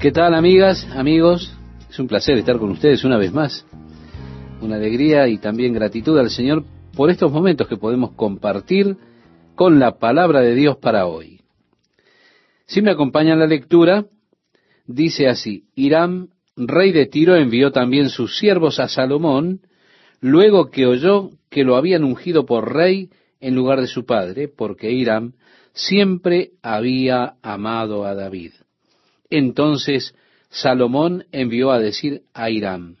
[0.00, 1.52] ¿Qué tal amigas, amigos?
[1.90, 3.66] Es un placer estar con ustedes una vez más.
[4.60, 6.62] Una alegría y también gratitud al Señor
[6.94, 8.96] por estos momentos que podemos compartir
[9.56, 11.40] con la palabra de Dios para hoy.
[12.66, 14.06] Si me acompaña la lectura,
[14.86, 19.62] dice así, Hiram, rey de Tiro, envió también sus siervos a Salomón,
[20.20, 23.10] luego que oyó que lo habían ungido por rey
[23.40, 25.32] en lugar de su padre, porque Hiram
[25.72, 28.52] siempre había amado a David.
[29.30, 30.14] Entonces
[30.48, 32.96] Salomón envió a decir a Hiram,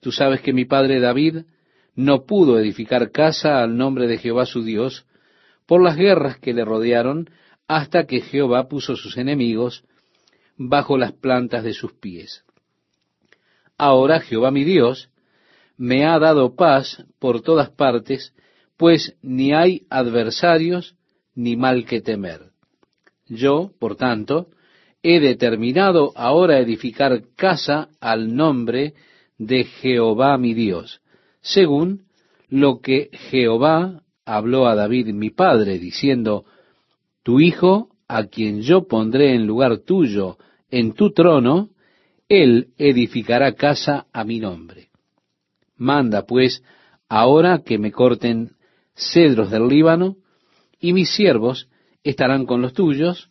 [0.00, 1.44] tú sabes que mi padre David
[1.94, 5.06] no pudo edificar casa al nombre de Jehová su Dios
[5.66, 7.28] por las guerras que le rodearon
[7.66, 9.84] hasta que Jehová puso sus enemigos
[10.56, 12.44] bajo las plantas de sus pies.
[13.76, 15.10] Ahora Jehová mi Dios
[15.76, 18.34] me ha dado paz por todas partes,
[18.76, 20.96] pues ni hay adversarios
[21.34, 22.52] ni mal que temer.
[23.26, 24.48] Yo, por tanto,
[25.08, 28.94] he determinado ahora edificar casa al nombre
[29.38, 31.00] de Jehová mi Dios,
[31.40, 32.06] según
[32.48, 36.44] lo que Jehová habló a David mi padre, diciendo,
[37.22, 40.38] Tu hijo, a quien yo pondré en lugar tuyo
[40.72, 41.70] en tu trono,
[42.28, 44.88] él edificará casa a mi nombre.
[45.76, 46.64] Manda, pues,
[47.08, 48.56] ahora que me corten
[48.96, 50.16] cedros del Líbano,
[50.80, 51.68] y mis siervos
[52.02, 53.30] estarán con los tuyos,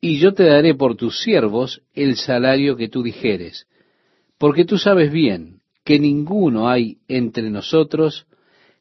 [0.00, 3.66] y yo te daré por tus siervos el salario que tú dijeres,
[4.38, 8.26] porque tú sabes bien que ninguno hay entre nosotros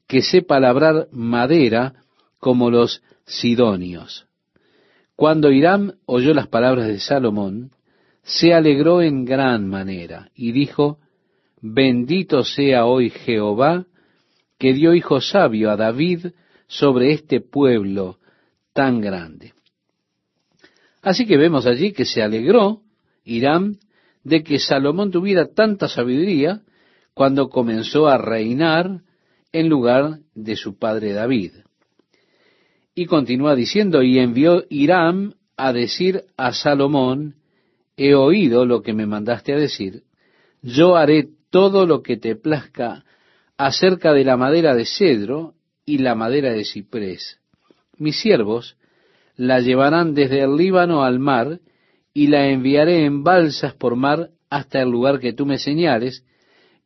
[0.08, 1.96] que sepa labrar madera
[2.40, 4.28] como los sidonios.
[5.16, 7.72] Cuando Hiram oyó las palabras de Salomón,
[8.22, 11.00] se alegró en gran manera y dijo,
[11.62, 13.86] Bendito sea hoy Jehová,
[14.60, 16.28] que dio hijo sabio a David
[16.68, 18.20] sobre este pueblo
[18.74, 19.54] tan grande.
[21.08, 22.82] Así que vemos allí que se alegró
[23.24, 23.78] Irán
[24.26, 26.64] de que Salomón tuviera tanta sabiduría
[27.14, 29.04] cuando comenzó a reinar
[29.54, 31.54] en lugar de su padre David.
[32.94, 37.36] Y continúa diciendo, y envió Irán a decir a Salomón,
[37.96, 40.04] he oído lo que me mandaste a decir,
[40.62, 43.06] yo haré todo lo que te plazca
[43.56, 45.54] acerca de la madera de cedro
[45.86, 47.40] y la madera de ciprés.
[47.98, 48.76] Mis siervos
[49.38, 51.62] la llevarán desde el Líbano al mar,
[52.14, 56.26] y la enviaré en balsas por mar hasta el lugar que tú me señales,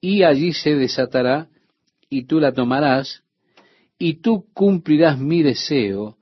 [0.02, 1.48] y allí se desatará,
[2.10, 3.24] y tú la tomarás,
[3.98, 6.18] y tú cumplirás mi deseo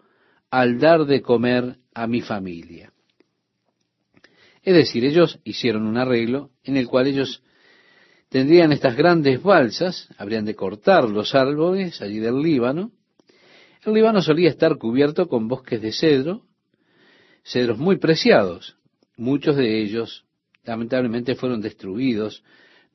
[0.51, 2.93] al dar de comer a mi familia.
[4.61, 7.41] Es decir, ellos hicieron un arreglo en el cual ellos
[8.29, 12.91] tendrían estas grandes balsas, habrían de cortar los árboles allí del Líbano,
[13.85, 16.43] el Líbano solía estar cubierto con bosques de cedro,
[17.43, 18.75] cedros muy preciados.
[19.15, 20.25] Muchos de ellos,
[20.63, 22.43] lamentablemente, fueron destruidos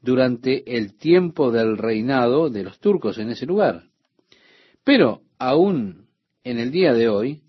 [0.02, 3.84] durante el tiempo del reinado de los turcos en ese lugar.
[4.84, 6.08] Pero aún
[6.44, 7.42] en el día de hoy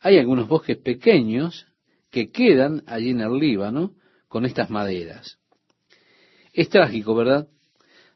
[0.00, 1.66] hay algunos bosques pequeños
[2.10, 3.94] que quedan allí en el Líbano
[4.26, 5.38] con estas maderas.
[6.52, 7.48] Es trágico, ¿verdad?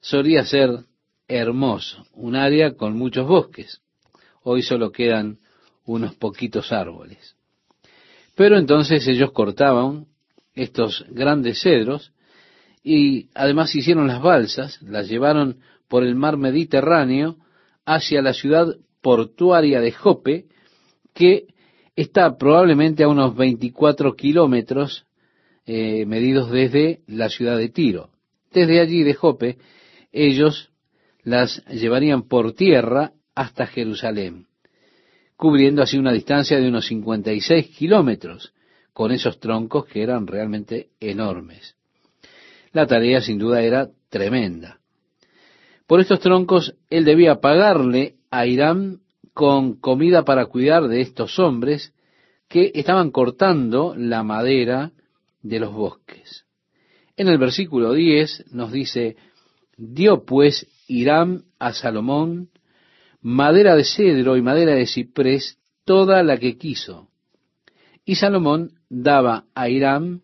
[0.01, 0.71] Solía ser
[1.29, 3.81] hermoso, un área con muchos bosques.
[4.49, 5.41] Hoy solo quedan
[5.87, 7.35] unos poquitos árboles.
[8.37, 10.07] Pero entonces ellos cortaban
[10.55, 12.13] estos grandes cedros
[12.85, 15.59] y además hicieron las balsas, las llevaron
[15.89, 17.39] por el mar Mediterráneo
[17.85, 18.69] hacia la ciudad
[19.03, 20.45] portuaria de Jope,
[21.13, 21.49] que
[21.97, 25.07] está probablemente a unos 24 kilómetros
[25.67, 28.11] eh, medidos desde la ciudad de Tiro.
[28.53, 29.59] Desde allí de Jope,
[30.13, 30.71] ellos
[31.25, 34.49] las llevarían por tierra hasta Jerusalén,
[35.37, 38.53] cubriendo así una distancia de unos 56 kilómetros,
[38.93, 41.77] con esos troncos que eran realmente enormes.
[42.73, 44.81] La tarea sin duda era tremenda.
[45.87, 49.01] Por estos troncos él debía pagarle a Irán
[49.35, 51.93] con comida para cuidar de estos hombres
[52.49, 54.93] que estaban cortando la madera
[55.43, 56.47] de los bosques.
[57.17, 59.17] En el versículo 10 nos dice,
[59.77, 62.49] dio pues Irán a Salomón
[63.27, 67.09] madera de cedro y madera de ciprés, toda la que quiso.
[68.05, 70.21] Y Salomón daba a Hiram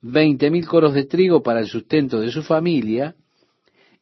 [0.00, 3.16] veinte mil coros de trigo para el sustento de su familia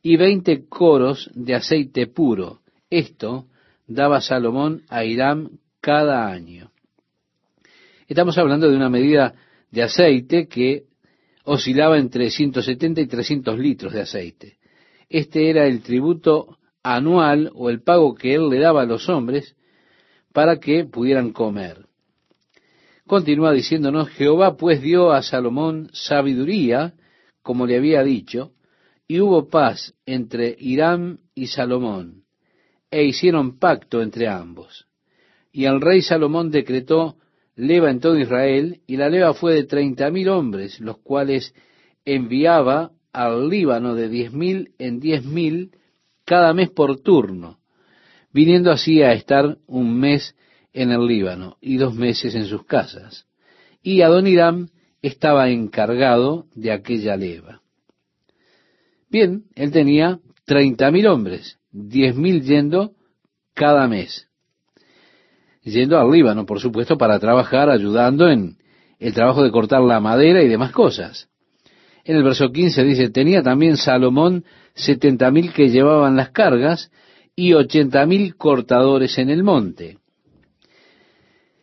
[0.02, 2.60] y veinte coros de aceite puro.
[2.90, 3.46] Esto
[3.86, 5.48] daba Salomón a Hiram
[5.80, 6.72] cada año.
[8.06, 9.34] Estamos hablando de una medida
[9.70, 10.84] de aceite que
[11.44, 14.58] oscilaba entre 170 y 300 litros de aceite.
[15.08, 19.56] Este era el tributo anual o el pago que él le daba a los hombres
[20.32, 21.86] para que pudieran comer.
[23.06, 26.94] continúa diciéndonos, Jehová pues dio a Salomón sabiduría,
[27.42, 28.52] como le había dicho,
[29.06, 32.22] y hubo paz entre Hiram y Salomón,
[32.90, 34.86] e hicieron pacto entre ambos.
[35.52, 37.16] Y el rey Salomón decretó
[37.54, 41.54] leva en todo Israel, y la leva fue de treinta mil hombres, los cuales
[42.04, 45.72] enviaba al Líbano de diez mil en diez mil
[46.24, 47.58] cada mes por turno,
[48.32, 50.34] viniendo así a estar un mes
[50.72, 53.26] en el Líbano y dos meses en sus casas.
[53.82, 54.68] Y Adoniram
[55.02, 57.60] estaba encargado de aquella leva.
[59.10, 62.92] Bien, él tenía treinta mil hombres, diez mil yendo
[63.54, 64.28] cada mes.
[65.62, 68.56] Yendo al Líbano, por supuesto, para trabajar, ayudando en
[68.98, 71.28] el trabajo de cortar la madera y demás cosas.
[72.04, 76.90] En el verso 15 dice, tenía también Salomón setenta mil que llevaban las cargas
[77.34, 79.98] y ochenta mil cortadores en el monte.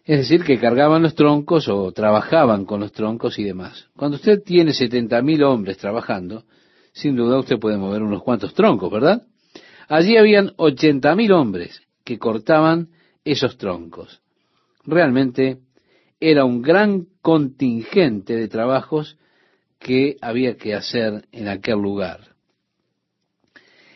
[0.06, 3.90] Es decir, que cargaban los troncos o trabajaban con los troncos y demás.
[3.96, 6.46] Cuando usted tiene setenta mil hombres trabajando,
[6.94, 9.24] sin duda usted puede mover unos cuantos troncos, ¿verdad?
[9.88, 12.90] Allí habían ochenta mil hombres que cortaban
[13.24, 14.22] esos troncos.
[14.84, 15.60] Realmente
[16.20, 19.18] era un gran contingente de trabajos
[19.78, 22.29] que había que hacer en aquel lugar.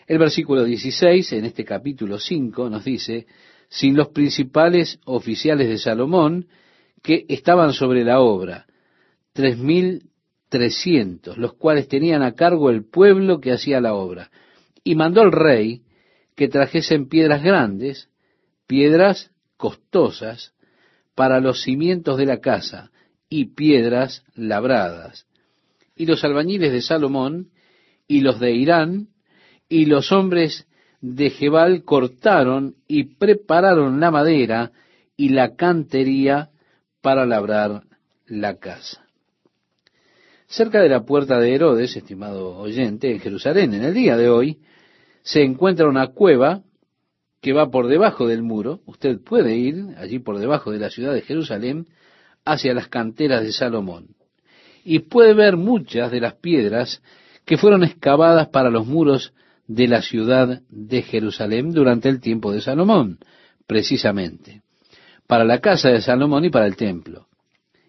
[0.07, 3.25] El versículo 16, en este capítulo 5, nos dice,
[3.69, 6.47] sin los principales oficiales de Salomón
[7.01, 8.65] que estaban sobre la obra,
[9.33, 10.09] tres mil
[10.49, 14.29] trescientos, los cuales tenían a cargo el pueblo que hacía la obra.
[14.83, 15.81] Y mandó al rey
[16.35, 18.09] que trajesen piedras grandes,
[18.67, 20.53] piedras costosas,
[21.15, 22.91] para los cimientos de la casa,
[23.29, 25.27] y piedras labradas.
[25.95, 27.49] Y los albañiles de Salomón,
[28.07, 29.09] y los de Irán,
[29.73, 30.67] y los hombres
[31.01, 34.71] de Jebal cortaron y prepararon la madera
[35.17, 36.51] y la cantería
[37.01, 37.81] para labrar
[38.27, 39.03] la casa.
[40.45, 44.59] Cerca de la puerta de Herodes, estimado oyente, en Jerusalén, en el día de hoy,
[45.23, 46.61] se encuentra una cueva
[47.41, 48.81] que va por debajo del muro.
[48.85, 51.87] Usted puede ir allí por debajo de la ciudad de Jerusalén
[52.45, 54.09] hacia las canteras de Salomón.
[54.85, 57.01] Y puede ver muchas de las piedras
[57.43, 59.33] que fueron excavadas para los muros
[59.73, 63.17] de la ciudad de Jerusalén durante el tiempo de Salomón,
[63.65, 64.61] precisamente,
[65.25, 67.27] para la casa de Salomón y para el templo.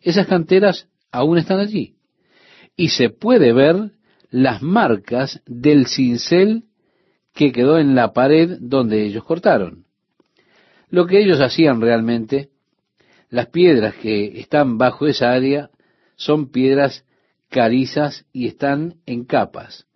[0.01, 1.97] Esas canteras aún están allí.
[2.77, 3.93] Y se puede ver
[4.31, 6.65] las marcas del cincel
[7.35, 9.85] que quedó en la pared donde ellos cortaron.
[10.89, 12.49] Lo que ellos hacían realmente,
[13.29, 15.71] las piedras que están bajo esa área
[16.17, 17.05] son piedras
[17.51, 19.87] carizas y están en capas.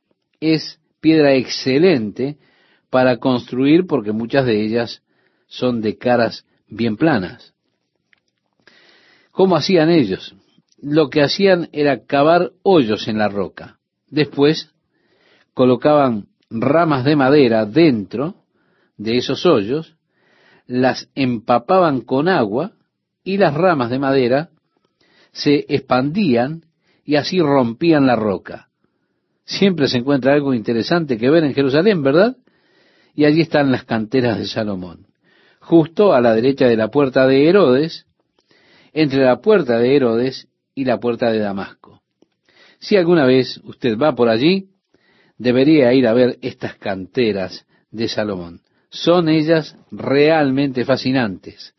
[0.41, 2.39] Es piedra excelente
[2.91, 5.03] para construir porque muchas de ellas
[5.47, 7.55] son de caras bien planas.
[9.31, 10.35] ¿Cómo hacían ellos?
[10.81, 13.79] Lo que hacían era cavar hoyos en la roca.
[14.09, 14.71] Después
[15.55, 18.37] colocaban ramas de madera dentro
[18.97, 19.97] de esos hoyos,
[20.67, 22.73] las empapaban con agua
[23.25, 24.51] y las ramas de madera
[25.33, 26.65] se expandían
[27.05, 28.68] y así rompían la roca.
[29.49, 32.37] Siempre se encuentra algo interesante que ver en Jerusalén, ¿verdad?
[33.15, 35.07] Y allí están las canteras de Salomón.
[35.59, 38.07] Justo a la derecha de la puerta de Herodes,
[38.93, 42.03] entre la puerta de Herodes y la puerta de Damasco.
[42.79, 44.69] Si alguna vez usted va por allí,
[45.39, 48.61] debería ir a ver estas canteras de Salomón.
[48.91, 51.75] Son ellas realmente fascinantes,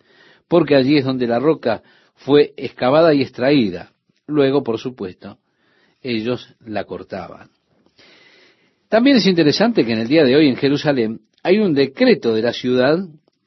[0.48, 1.84] porque allí es donde la roca
[2.16, 3.92] fue excavada y extraída.
[4.26, 5.38] Luego, por supuesto,
[6.02, 7.52] ellos la cortaban.
[8.90, 12.42] También es interesante que en el día de hoy en Jerusalén hay un decreto de
[12.42, 12.98] la ciudad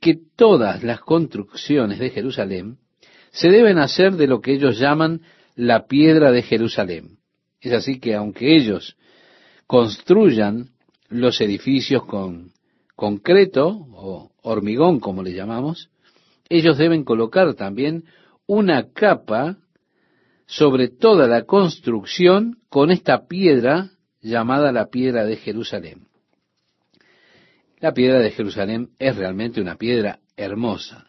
[0.01, 2.79] que todas las construcciones de Jerusalén
[3.33, 5.23] se deben hacer de lo que ellos llaman
[5.57, 7.19] la piedra de Jerusalén.
[7.61, 8.97] Es así que aunque ellos
[9.67, 10.71] construyan
[11.09, 12.53] los edificios con
[12.95, 15.91] concreto o hormigón, como le llamamos,
[16.49, 18.05] ellos deben colocar también
[18.47, 19.59] una capa
[20.47, 23.91] sobre toda la construcción con esta piedra
[24.23, 26.07] llamada la piedra de Jerusalén.
[27.79, 31.09] La piedra de Jerusalén es realmente una piedra hermosa.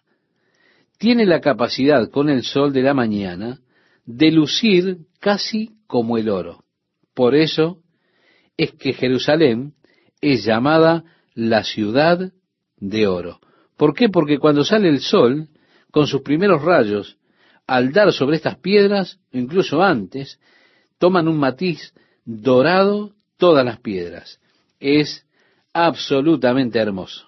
[0.97, 3.59] Tiene la capacidad con el sol de la mañana
[4.05, 6.63] de lucir casi como el oro.
[7.13, 7.77] Por eso
[8.57, 9.73] es que Jerusalén
[10.19, 11.03] es llamada
[11.35, 12.31] la ciudad
[12.77, 13.39] de oro.
[13.77, 14.09] ¿Por qué?
[14.09, 15.49] Porque cuando sale el sol,
[15.91, 17.17] con sus primeros rayos,
[17.67, 20.39] al dar sobre estas piedras, incluso antes,
[20.97, 21.93] toman un matiz
[22.25, 24.39] dorado todas las piedras.
[24.79, 25.25] Es
[25.73, 27.27] absolutamente hermoso.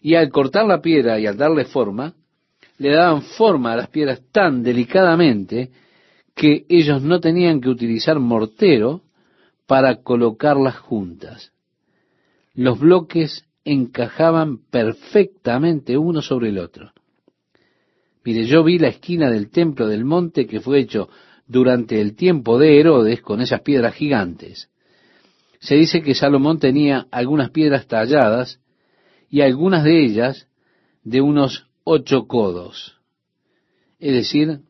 [0.00, 2.14] Y al cortar la piedra y al darle forma,
[2.78, 5.70] le daban forma a las piedras tan delicadamente
[6.34, 9.02] que ellos no tenían que utilizar mortero
[9.66, 11.52] para colocarlas juntas.
[12.54, 16.92] Los bloques encajaban perfectamente uno sobre el otro.
[18.24, 21.08] Mire, yo vi la esquina del templo del monte que fue hecho
[21.52, 24.70] durante el tiempo de Herodes con esas piedras gigantes.
[25.60, 28.58] Se dice que Salomón tenía algunas piedras talladas
[29.28, 30.48] y algunas de ellas
[31.04, 32.98] de unos ocho codos.
[34.00, 34.60] Es decir,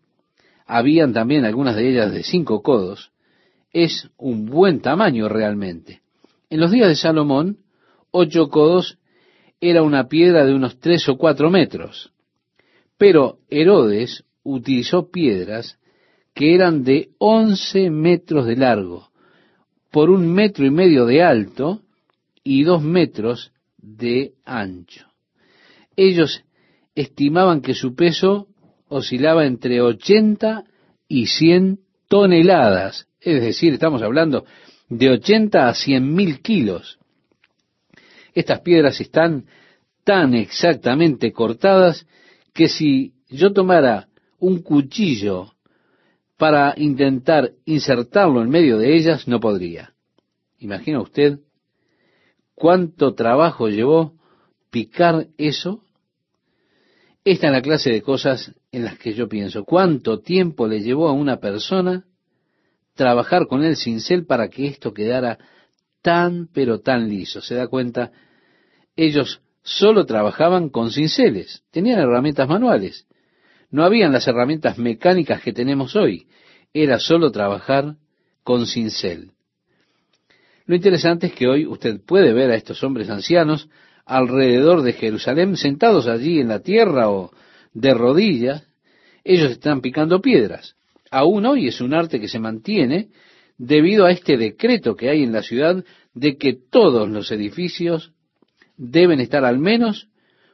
[0.66, 3.12] habían también algunas de ellas de cinco codos.
[3.72, 6.02] Es un buen tamaño realmente.
[6.50, 7.58] En los días de Salomón,
[8.10, 8.98] ocho codos
[9.60, 12.12] era una piedra de unos tres o cuatro metros.
[12.98, 15.78] Pero Herodes utilizó piedras
[16.34, 19.10] que eran de once metros de largo,
[19.90, 21.82] por un metro y medio de alto
[22.42, 25.06] y dos metros de ancho.
[25.96, 26.44] Ellos
[26.94, 28.48] estimaban que su peso
[28.88, 30.64] oscilaba entre 80
[31.08, 34.44] y 100 toneladas, es decir, estamos hablando
[34.88, 36.98] de 80 a 100 mil kilos.
[38.34, 39.46] Estas piedras están
[40.04, 42.06] tan exactamente cortadas
[42.52, 44.08] que si yo tomara
[44.38, 45.51] un cuchillo
[46.42, 49.94] para intentar insertarlo en medio de ellas, no podría.
[50.58, 51.38] ¿Imagina usted
[52.56, 54.14] cuánto trabajo llevó
[54.68, 55.84] picar eso?
[57.22, 59.62] Esta es la clase de cosas en las que yo pienso.
[59.62, 62.06] ¿Cuánto tiempo le llevó a una persona
[62.94, 65.38] trabajar con el cincel para que esto quedara
[66.02, 67.40] tan pero tan liso?
[67.40, 68.10] ¿Se da cuenta?
[68.96, 73.06] Ellos solo trabajaban con cinceles, tenían herramientas manuales.
[73.72, 76.28] No habían las herramientas mecánicas que tenemos hoy.
[76.72, 77.96] Era solo trabajar
[78.44, 79.32] con cincel.
[80.66, 83.68] Lo interesante es que hoy usted puede ver a estos hombres ancianos
[84.04, 87.32] alrededor de Jerusalén, sentados allí en la tierra o
[87.72, 88.66] de rodillas,
[89.24, 90.76] ellos están picando piedras.
[91.10, 93.08] Aún hoy es un arte que se mantiene
[93.56, 98.12] debido a este decreto que hay en la ciudad de que todos los edificios
[98.76, 100.08] deben estar al menos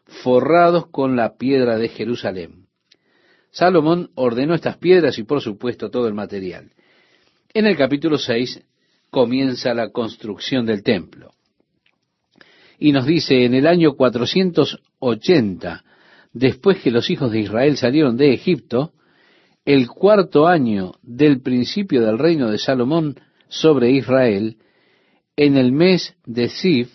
[0.05, 2.58] forrados con la piedra de Jerusalén.
[3.51, 6.71] Salomón ordenó estas piedras y por supuesto todo el material.
[7.53, 8.63] En el capítulo 6
[9.11, 11.33] comienza la construcción del templo
[12.79, 15.85] y nos dice, en el año 480,
[16.33, 18.93] después que los hijos de Israel salieron de Egipto,
[19.65, 23.17] el cuarto año del principio del reino de Salomón
[23.49, 24.59] sobre Israel,
[25.37, 26.91] en el mes de Sif,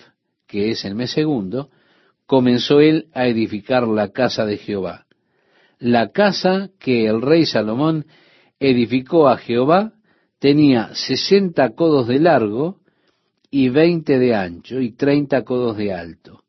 [0.47, 1.69] que es el mes segundo,
[2.25, 5.05] comenzó él a edificar la casa de Jehová.
[5.83, 8.05] La casa que el rey Salomón
[8.57, 9.91] edificó a Jehová
[10.39, 12.77] tenía sesenta codos de largo
[13.51, 16.45] y veinte de ancho y treinta codos de alto.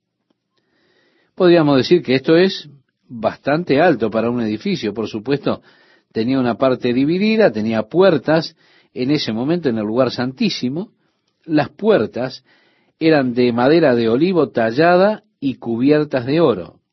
[1.34, 2.70] Podríamos decir que esto es
[3.08, 5.62] bastante alto para un edificio, por supuesto,
[6.12, 8.54] tenía una parte dividida, tenía puertas
[8.92, 10.92] en ese momento en el lugar santísimo,
[11.44, 12.44] las puertas
[13.00, 16.83] eran de madera de olivo tallada y cubiertas de oro.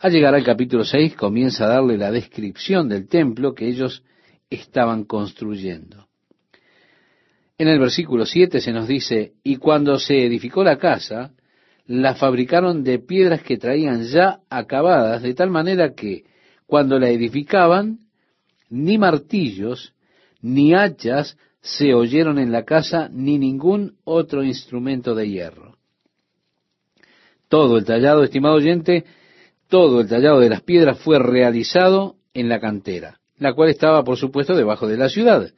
[0.00, 4.04] Al llegar al capítulo 6 comienza a darle la descripción del templo que ellos
[4.48, 6.06] estaban construyendo.
[7.58, 11.32] En el versículo 7 se nos dice, y cuando se edificó la casa,
[11.86, 16.22] la fabricaron de piedras que traían ya acabadas, de tal manera que
[16.66, 17.98] cuando la edificaban,
[18.70, 19.94] ni martillos,
[20.40, 25.76] ni hachas se oyeron en la casa, ni ningún otro instrumento de hierro.
[27.48, 29.04] Todo el tallado, estimado oyente,
[29.68, 34.16] todo el tallado de las piedras fue realizado en la cantera, la cual estaba, por
[34.16, 35.50] supuesto, debajo de la ciudad.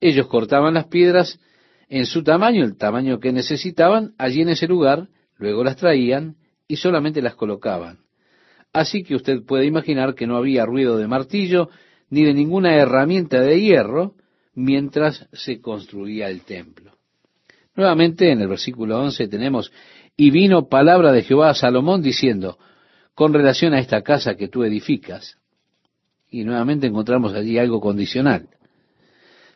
[0.00, 1.40] Ellos cortaban las piedras
[1.88, 5.08] en su tamaño, el tamaño que necesitaban, allí en ese lugar,
[5.38, 7.98] luego las traían y solamente las colocaban.
[8.72, 11.68] Así que usted puede imaginar que no había ruido de martillo
[12.10, 14.14] ni de ninguna herramienta de hierro
[14.54, 16.92] mientras se construía el templo.
[17.76, 19.72] Nuevamente en el versículo 11 tenemos,
[20.16, 22.58] y vino palabra de Jehová a Salomón diciendo,
[23.14, 25.38] con relación a esta casa que tú edificas,
[26.30, 28.48] y nuevamente encontramos allí algo condicional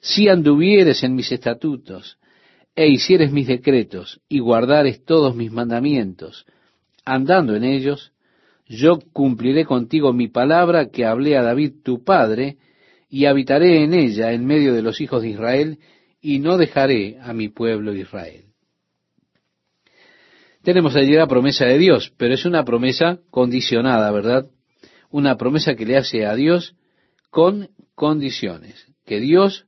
[0.00, 2.18] si anduvieres en mis estatutos,
[2.74, 6.46] e hicieres mis decretos, y guardares todos mis mandamientos,
[7.04, 8.12] andando en ellos,
[8.66, 12.58] yo cumpliré contigo mi palabra que hablé a David tu padre,
[13.10, 15.78] y habitaré en ella en medio de los hijos de Israel,
[16.20, 18.47] y no dejaré a mi pueblo Israel.
[20.62, 24.46] Tenemos allí la promesa de Dios, pero es una promesa condicionada, ¿verdad?
[25.10, 26.74] Una promesa que le hace a Dios
[27.30, 29.66] con condiciones, que Dios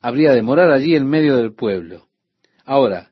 [0.00, 2.08] habría de morar allí en medio del pueblo.
[2.64, 3.10] Ahora,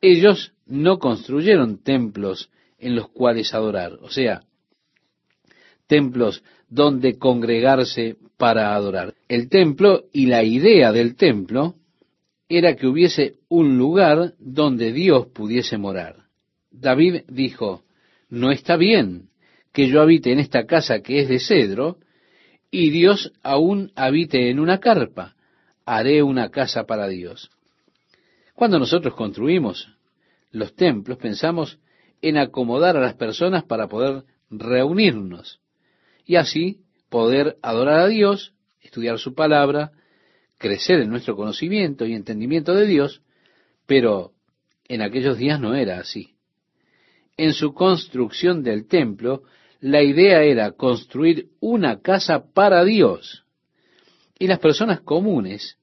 [0.00, 4.42] ellos no construyeron templos en los cuales adorar, o sea,
[5.86, 9.14] templos donde congregarse para adorar.
[9.28, 11.76] El templo y la idea del templo
[12.48, 16.21] era que hubiese un lugar donde Dios pudiese morar.
[16.72, 17.84] David dijo,
[18.28, 19.28] no está bien
[19.72, 21.98] que yo habite en esta casa que es de cedro
[22.70, 25.34] y Dios aún habite en una carpa.
[25.84, 27.50] Haré una casa para Dios.
[28.54, 29.88] Cuando nosotros construimos
[30.50, 31.78] los templos, pensamos
[32.20, 35.60] en acomodar a las personas para poder reunirnos
[36.24, 39.92] y así poder adorar a Dios, estudiar su palabra,
[40.58, 43.22] crecer en nuestro conocimiento y entendimiento de Dios,
[43.86, 44.32] pero
[44.88, 46.31] en aquellos días no era así.
[47.36, 49.42] En su construcción del templo,
[49.80, 53.44] la idea era construir una casa para Dios.
[54.38, 55.76] Y las personas comunes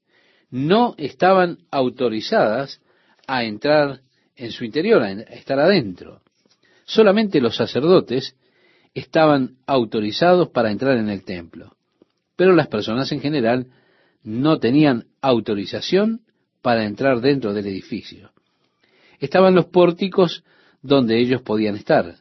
[0.50, 2.80] no estaban autorizadas
[3.26, 4.00] a entrar
[4.36, 6.22] en su interior, a estar adentro.
[6.84, 8.36] Solamente los sacerdotes
[8.94, 11.76] estaban autorizados para entrar en el templo,
[12.36, 13.66] pero las personas en general
[14.22, 16.22] no tenían autorización
[16.62, 18.32] para entrar dentro del edificio.
[19.18, 20.44] Estaban los pórticos
[20.82, 22.14] donde ellos podían estar,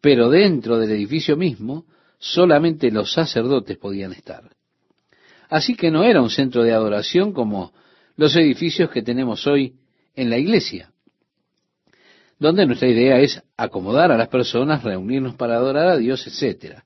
[0.00, 1.86] pero dentro del edificio mismo
[2.18, 4.50] solamente los sacerdotes podían estar.
[5.48, 7.72] Así que no era un centro de adoración como
[8.16, 9.74] los edificios que tenemos hoy
[10.14, 10.90] en la iglesia
[12.40, 16.78] donde nuestra idea es acomodar a las personas, reunirnos para adorar a Dios, etc.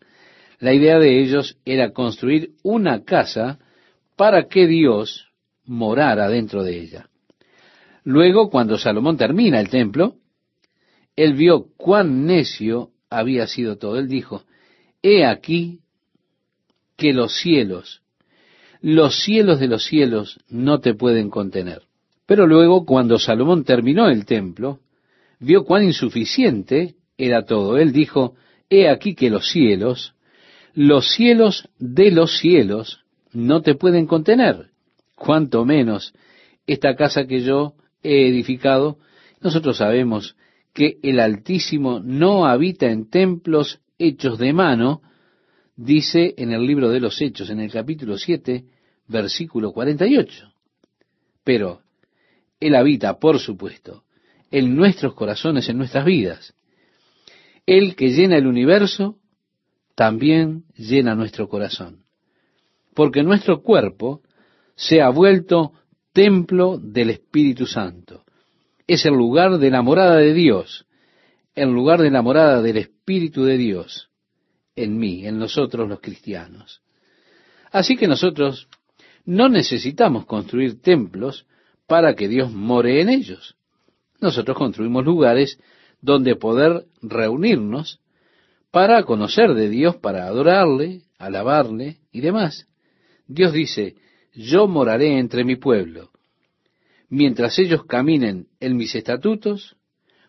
[0.59, 3.61] La idea de ellos era construir una casa
[4.17, 5.29] para que Dios
[5.65, 7.09] morara dentro de ella.
[8.03, 10.17] Luego, cuando Salomón termina el templo,
[11.17, 13.99] él vio cuán necio había sido todo.
[13.99, 14.45] Él dijo,
[15.03, 15.81] he aquí
[16.97, 18.03] que los cielos,
[18.81, 21.83] los cielos de los cielos no te pueden contener.
[22.27, 24.81] Pero luego, cuando Salomón terminó el templo,
[25.41, 27.77] vio cuán insuficiente era todo.
[27.77, 28.35] Él dijo,
[28.71, 30.15] he aquí que los cielos,
[30.75, 34.71] los cielos de los cielos, no te pueden contener,
[35.15, 36.15] cuanto menos
[36.67, 38.99] esta casa que yo he edificado.
[39.41, 40.37] Nosotros sabemos
[40.75, 45.03] que el Altísimo no habita en templos hechos de mano,
[45.77, 48.65] dice en el libro de los Hechos, en el capítulo 7,
[49.07, 50.53] versículo 48.
[51.45, 51.81] Pero
[52.59, 54.03] Él habita, por supuesto,
[54.51, 56.55] en nuestros corazones, en nuestras vidas.
[57.67, 59.19] El que llena el universo,
[59.95, 62.05] también llena nuestro corazón.
[62.95, 64.23] Porque nuestro cuerpo
[64.75, 65.73] se ha vuelto
[66.13, 68.24] templo del Espíritu Santo.
[68.87, 70.87] Es el lugar de la morada de Dios,
[71.55, 74.11] el lugar de la morada del Espíritu de Dios
[74.77, 76.83] en mí, en nosotros los cristianos.
[77.71, 78.69] Así que nosotros
[79.25, 81.47] no necesitamos construir templos
[81.87, 83.57] para que Dios more en ellos
[84.25, 85.59] nosotros construimos lugares
[86.01, 88.01] donde poder reunirnos
[88.71, 92.67] para conocer de Dios, para adorarle, alabarle y demás.
[93.27, 93.95] Dios dice,
[94.35, 96.11] yo moraré entre mi pueblo.
[97.15, 99.77] Mientras ellos caminen en mis estatutos,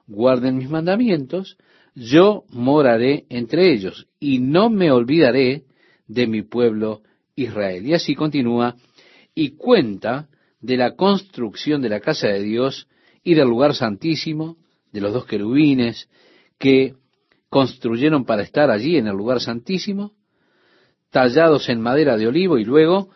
[0.06, 1.58] guarden mis mandamientos,
[1.96, 5.64] yo moraré entre ellos y no me olvidaré
[6.06, 7.02] de mi pueblo
[7.36, 7.88] Israel.
[7.88, 8.76] Y así continúa
[9.34, 10.30] y cuenta
[10.62, 12.88] de la construcción de la casa de Dios
[13.24, 14.58] y del lugar santísimo,
[14.92, 16.08] de los dos querubines
[16.60, 16.94] que
[17.50, 20.12] construyeron para estar allí en el lugar santísimo,
[21.10, 23.10] tallados en madera de olivo y luego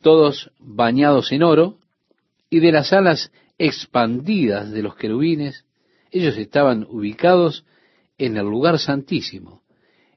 [0.00, 1.80] todos bañados en oro,
[2.50, 5.64] y de las alas expandidas de los querubines,
[6.10, 7.64] ellos estaban ubicados
[8.18, 9.62] en el lugar santísimo.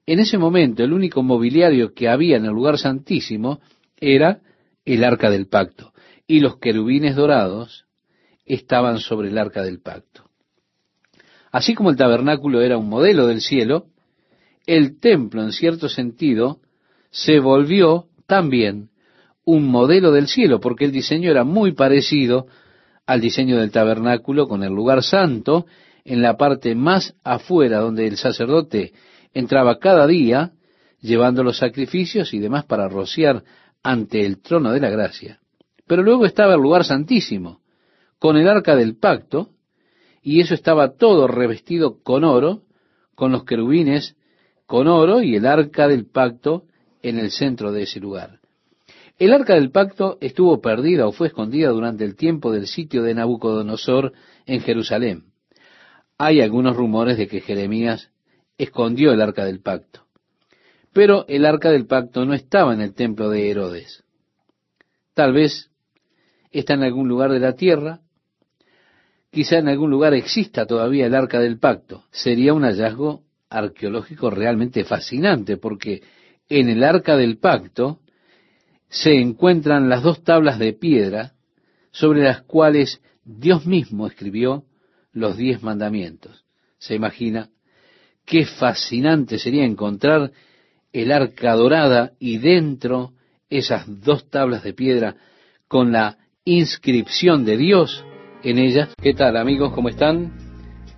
[0.06, 3.62] En ese momento el único mobiliario que había en el lugar santísimo
[3.98, 4.41] era
[4.84, 5.93] el arca del pacto,
[6.28, 7.86] y los querubines dorados
[8.46, 10.30] estaban sobre el arca del pacto.
[11.52, 13.86] Así como el tabernáculo era un modelo del cielo,
[14.65, 16.60] el templo en cierto sentido
[17.12, 18.89] se volvió también
[19.46, 22.48] un modelo del cielo, porque el diseño era muy parecido
[23.06, 25.66] al diseño del tabernáculo, con el lugar santo
[26.06, 28.94] en la parte más afuera, donde el sacerdote
[29.34, 30.52] entraba cada día,
[31.02, 33.44] llevando los sacrificios y demás para rociar
[33.84, 35.40] ante el trono de la gracia.
[35.88, 37.60] Pero luego estaba el lugar santísimo,
[38.20, 39.50] con el arca del pacto,
[40.22, 42.62] y eso estaba todo revestido con oro,
[43.16, 44.16] con los querubines
[44.66, 46.64] con oro y el arca del pacto
[47.02, 48.40] en el centro de ese lugar.
[49.24, 53.14] El arca del pacto estuvo perdida o fue escondida durante el tiempo del sitio de
[53.14, 54.12] Nabucodonosor
[54.46, 55.28] en Jerusalén.
[56.18, 58.12] Hay algunos rumores de que Jeremías
[58.58, 60.02] escondió el arca del pacto.
[60.92, 64.04] Pero el arca del pacto no estaba en el templo de Herodes.
[65.14, 65.72] Tal vez
[66.52, 68.02] está en algún lugar de la tierra,
[69.32, 72.04] Quizá en algún lugar exista todavía el arca del pacto.
[72.12, 76.02] Sería un hallazgo arqueológico realmente fascinante porque
[76.50, 78.03] en el arca del pacto
[78.94, 81.34] se encuentran las dos tablas de piedra
[81.92, 84.66] sobre las cuales Dios mismo escribió
[85.12, 86.46] los diez mandamientos.
[86.78, 87.50] Se imagina
[88.24, 90.32] qué fascinante sería encontrar
[90.92, 93.14] el arca dorada y dentro
[93.50, 95.16] esas dos tablas de piedra
[95.68, 98.06] con la inscripción de Dios
[98.44, 98.94] en ellas.
[99.02, 99.74] ¿Qué tal amigos?
[99.74, 100.34] ¿Cómo están?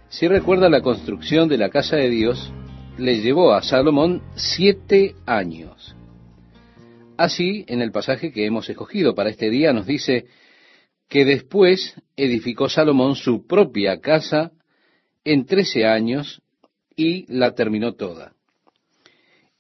[0.10, 2.52] Si recuerda la construcción de la casa de Dios,
[2.98, 5.95] le llevó a Salomón siete años.
[7.17, 10.25] Así, en el pasaje que hemos escogido para este día, nos dice
[11.08, 14.51] que después edificó Salomón su propia casa
[15.23, 16.41] en trece años
[16.95, 18.34] y la terminó toda.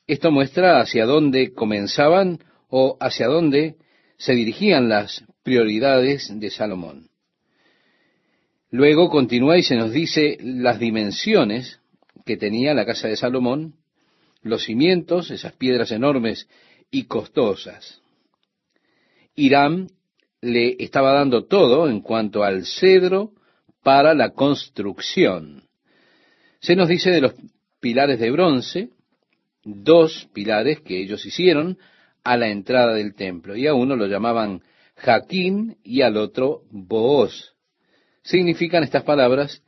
[0.07, 2.39] Esto muestra hacia dónde comenzaban
[2.69, 3.75] o hacia dónde
[4.17, 7.09] se dirigían las prioridades de Salomón.
[8.69, 11.79] Luego continúa y se nos dice las dimensiones
[12.25, 13.75] que tenía la casa de Salomón,
[14.41, 16.47] los cimientos, esas piedras enormes
[16.91, 18.01] y costosas.
[19.35, 19.89] Irán
[20.41, 23.31] le estaba dando todo en cuanto al cedro
[23.83, 25.63] para la construcción.
[26.59, 27.33] Se nos dice de los
[27.79, 28.89] pilares de bronce,
[29.63, 31.77] dos pilares que ellos hicieron
[32.23, 34.61] a la entrada del templo, y a uno lo llamaban
[34.95, 37.53] Jaquín y al otro Booz.
[38.23, 39.61] Significan estas palabras,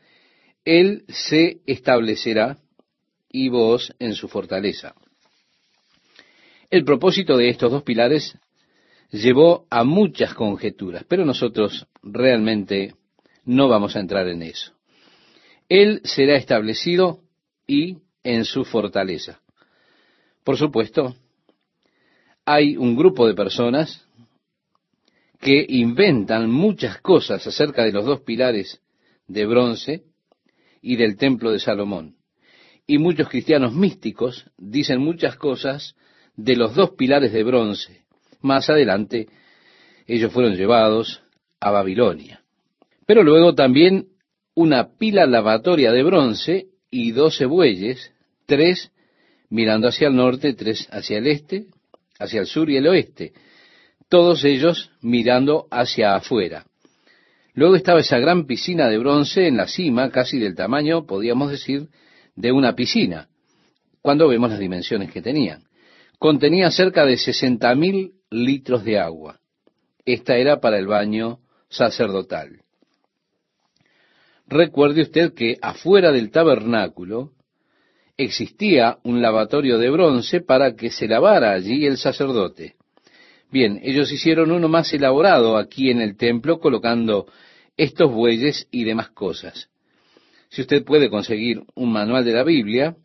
[0.66, 2.58] Él se establecerá
[3.30, 4.96] y vos en su fortaleza.
[6.70, 8.38] El propósito de estos dos pilares
[9.10, 12.94] llevó a muchas conjeturas, pero nosotros realmente
[13.46, 14.74] no vamos a entrar en eso.
[15.70, 17.22] Él será establecido
[17.66, 19.42] y en su fortaleza.
[20.44, 21.16] Por supuesto,
[22.46, 24.06] hay un grupo de personas
[25.40, 28.82] que inventan muchas cosas acerca de los dos pilares
[29.28, 30.04] de bronce
[30.82, 32.18] y del templo de Salomón.
[32.86, 35.96] Y muchos cristianos místicos dicen muchas cosas
[36.38, 38.04] de los dos pilares de bronce.
[38.41, 39.28] Más adelante,
[40.06, 41.21] ellos fueron llevados
[41.60, 42.41] a Babilonia.
[43.06, 44.08] Pero luego también
[44.54, 48.13] una pila lavatoria de bronce y doce bueyes,
[48.45, 48.91] tres
[49.50, 51.65] mirando hacia el norte, tres hacia el este,
[52.19, 53.34] hacia el sur y el oeste,
[54.10, 56.65] todos ellos mirando hacia afuera.
[57.54, 61.88] Luego estaba esa gran piscina de bronce en la cima, casi del tamaño, podríamos decir,
[62.36, 63.30] de una piscina,
[64.02, 65.67] cuando vemos las dimensiones que tenían.
[66.20, 69.40] Contenía cerca de sesenta mil litros de agua.
[70.04, 72.62] Esta era para el baño sacerdotal.
[74.48, 77.34] Recuerde usted que afuera del tabernáculo
[78.16, 82.76] existía un lavatorio de bronce para que se lavara allí el sacerdote.
[83.52, 87.28] Bien, ellos hicieron uno más elaborado aquí en el templo colocando
[87.76, 89.70] estos bueyes y demás cosas.
[90.50, 92.96] Si usted puede conseguir un manual de la Biblia,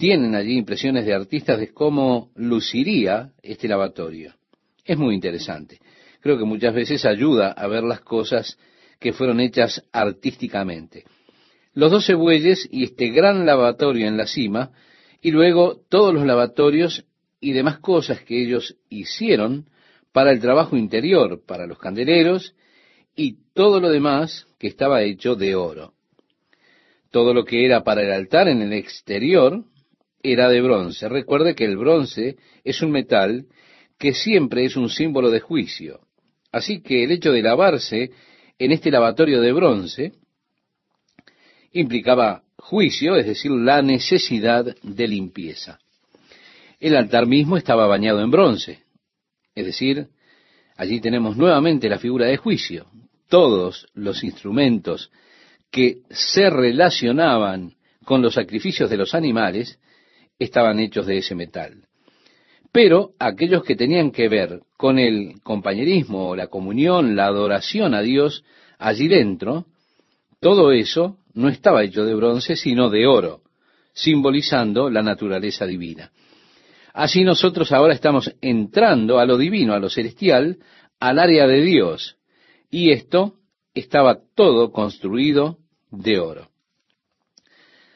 [0.00, 4.34] tienen allí impresiones de artistas de cómo luciría este lavatorio.
[4.84, 5.78] Es muy interesante.
[6.20, 8.58] Creo que muchas veces ayuda a ver las cosas
[8.98, 11.04] que fueron hechas artísticamente
[11.74, 14.72] los doce bueyes y este gran lavatorio en la cima,
[15.22, 17.04] y luego todos los lavatorios
[17.40, 19.66] y demás cosas que ellos hicieron
[20.12, 22.54] para el trabajo interior, para los candeleros,
[23.14, 25.94] y todo lo demás que estaba hecho de oro.
[27.10, 29.64] Todo lo que era para el altar en el exterior
[30.22, 31.08] era de bronce.
[31.08, 33.46] Recuerde que el bronce es un metal
[33.98, 36.00] que siempre es un símbolo de juicio.
[36.52, 38.10] Así que el hecho de lavarse
[38.58, 40.12] en este lavatorio de bronce
[41.72, 45.78] implicaba juicio, es decir, la necesidad de limpieza.
[46.78, 48.80] El altar mismo estaba bañado en bronce,
[49.54, 50.08] es decir,
[50.76, 52.86] allí tenemos nuevamente la figura de juicio.
[53.28, 55.10] Todos los instrumentos
[55.70, 59.78] que se relacionaban con los sacrificios de los animales
[60.40, 61.84] estaban hechos de ese metal.
[62.72, 68.44] Pero aquellos que tenían que ver con el compañerismo, la comunión, la adoración a Dios
[68.78, 69.66] allí dentro,
[70.40, 73.42] todo eso no estaba hecho de bronce, sino de oro,
[73.92, 76.10] simbolizando la naturaleza divina.
[76.92, 80.58] Así nosotros ahora estamos entrando a lo divino, a lo celestial,
[80.98, 82.16] al área de Dios.
[82.70, 83.34] Y esto
[83.74, 85.58] estaba todo construido
[85.90, 86.49] de oro.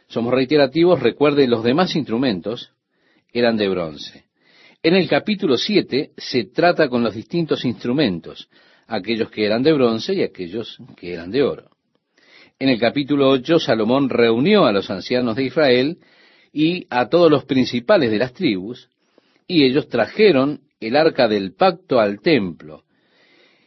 [0.08, 2.72] Somos reiterativos, recuerde, los demás instrumentos
[3.32, 4.24] eran de bronce.
[4.82, 8.48] En el capítulo 7 se trata con los distintos instrumentos,
[8.86, 11.70] aquellos que eran de bronce y aquellos que eran de oro.
[12.58, 15.98] En el capítulo 8, Salomón reunió a los ancianos de Israel
[16.52, 18.88] y a todos los principales de las tribus,
[19.48, 22.84] y ellos trajeron el arca del pacto al templo.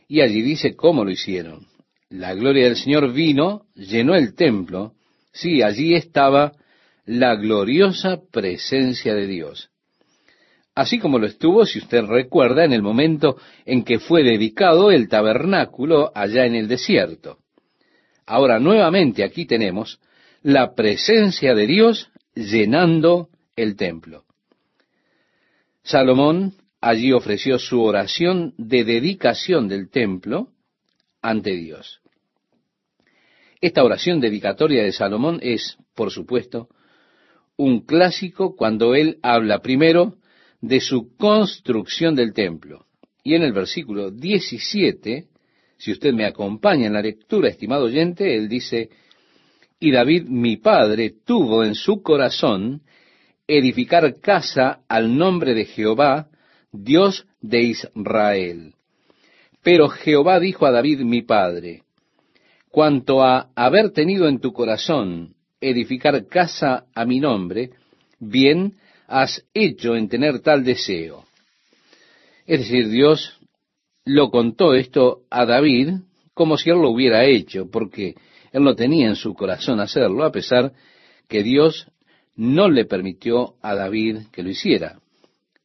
[0.07, 1.67] Y allí dice cómo lo hicieron.
[2.09, 4.93] La gloria del Señor vino, llenó el templo,
[5.37, 6.53] sí, allí estaba
[7.05, 9.69] la gloriosa presencia de Dios.
[10.75, 15.09] así como lo estuvo, si usted recuerda, en el momento en que fue dedicado el
[15.09, 17.39] tabernáculo allá en el desierto.
[18.27, 19.99] Ahora nuevamente aquí tenemos
[20.43, 24.25] la presencia de Dios llenando el templo.
[25.81, 30.49] Salomón allí ofreció su oración de dedicación del templo
[31.21, 32.01] ante Dios.
[33.59, 36.69] Esta oración dedicatoria de Salomón es, por supuesto,
[37.57, 40.15] un clásico cuando él habla primero
[40.61, 42.85] de su construcción del templo.
[43.23, 45.27] Y en el versículo 17,
[45.77, 48.89] si usted me acompaña en la lectura, estimado oyente, él dice,
[49.79, 52.81] y David mi padre tuvo en su corazón
[53.47, 56.29] edificar casa al nombre de Jehová,
[56.71, 58.73] Dios de Israel.
[59.63, 61.83] Pero Jehová dijo a David mi padre,
[62.69, 67.71] cuanto a haber tenido en tu corazón edificar casa a mi nombre,
[68.19, 68.75] bien
[69.07, 71.25] has hecho en tener tal deseo.
[72.45, 73.39] Es decir, Dios
[74.05, 75.95] lo contó esto a David
[76.33, 78.15] como si él lo hubiera hecho, porque
[78.51, 80.71] él no tenía en su corazón hacerlo, a pesar
[81.27, 81.87] que Dios
[82.35, 84.99] no le permitió a David que lo hiciera.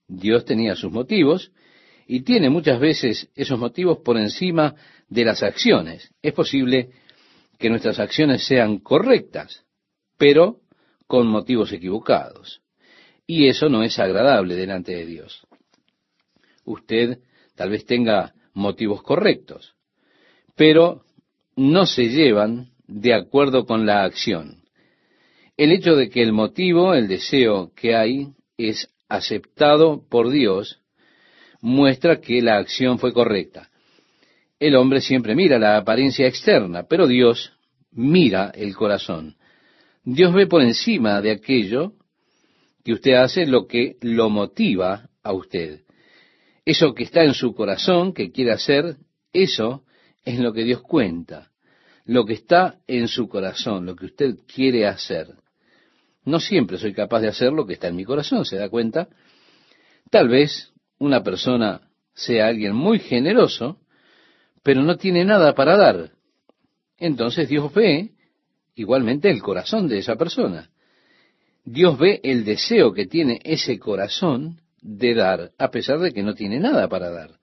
[0.08, 1.52] Dios tenía sus motivos
[2.06, 4.74] y tiene muchas veces esos motivos por encima
[5.12, 6.10] de las acciones.
[6.22, 6.88] Es posible
[7.58, 9.62] que nuestras acciones sean correctas,
[10.16, 10.60] pero
[11.06, 12.62] con motivos equivocados.
[13.26, 15.46] Y eso no es agradable delante de Dios.
[16.64, 17.18] Usted
[17.54, 19.74] tal vez tenga motivos correctos,
[20.56, 21.04] pero
[21.56, 24.62] no se llevan de acuerdo con la acción.
[25.58, 30.80] El hecho de que el motivo, el deseo que hay, es aceptado por Dios,
[31.60, 33.68] muestra que la acción fue correcta.
[34.62, 37.52] El hombre siempre mira la apariencia externa, pero Dios
[37.90, 39.34] mira el corazón.
[40.04, 41.94] Dios ve por encima de aquello
[42.84, 45.80] que usted hace lo que lo motiva a usted.
[46.64, 48.98] Eso que está en su corazón, que quiere hacer,
[49.32, 49.82] eso
[50.24, 51.50] es lo que Dios cuenta.
[52.04, 55.26] Lo que está en su corazón, lo que usted quiere hacer.
[56.24, 59.08] No siempre soy capaz de hacer lo que está en mi corazón, ¿se da cuenta?
[60.08, 61.80] Tal vez una persona
[62.14, 63.81] sea alguien muy generoso,
[64.62, 66.12] pero no tiene nada para dar.
[66.98, 68.12] Entonces Dios ve
[68.74, 70.70] igualmente el corazón de esa persona.
[71.64, 76.34] Dios ve el deseo que tiene ese corazón de dar, a pesar de que no
[76.34, 77.38] tiene nada para dar.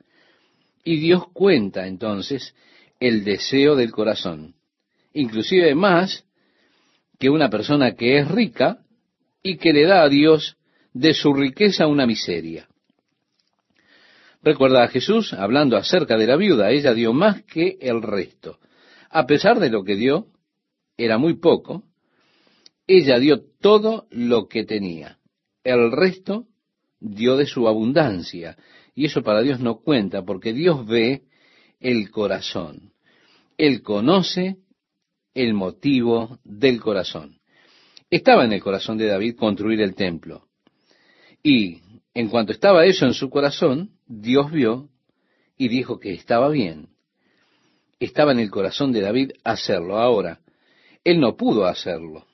[0.84, 2.56] Y Dios cuenta entonces
[3.00, 4.56] el deseo del corazón,
[5.14, 6.26] inclusive más
[7.18, 8.80] que una persona que es rica
[9.44, 10.58] y que le da a Dios
[10.94, 12.69] de su riqueza una miseria.
[14.42, 18.60] Recuerda a Jesús hablando acerca de la viuda, ella dio más que el resto.
[19.10, 20.28] A pesar de lo que dio,
[20.98, 21.84] era muy poco,
[22.88, 25.18] ella dio todo lo que tenía.
[25.64, 26.48] El resto
[27.00, 28.58] dio de su abundancia.
[28.96, 31.24] Y eso para Dios no cuenta, porque Dios ve
[31.80, 32.94] el corazón.
[33.58, 34.58] Él conoce
[35.34, 37.40] el motivo del corazón.
[38.10, 40.48] Estaba en el corazón de David construir el templo.
[41.44, 41.82] Y
[42.14, 44.90] en cuanto estaba eso en su corazón, Dios vio
[45.56, 46.90] y dijo que estaba bien.
[48.00, 50.00] Estaba en el corazón de David hacerlo.
[50.00, 50.40] Ahora,
[51.04, 52.26] él no pudo hacerlo,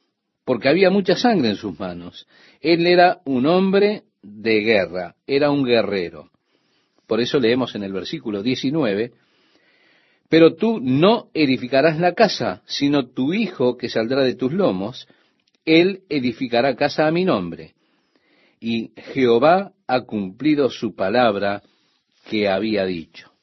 [0.46, 2.28] porque había mucha sangre en sus manos.
[2.62, 6.32] Él era un hombre de guerra, era un guerrero.
[7.08, 9.12] Por eso leemos en el versículo 19,
[10.30, 15.08] pero tú no edificarás la casa, sino tu hijo que saldrá de tus lomos,
[15.66, 17.75] él edificará casa a mi nombre.
[18.60, 21.62] Y Jehová ha cumplido su palabra
[22.30, 23.36] que había dicho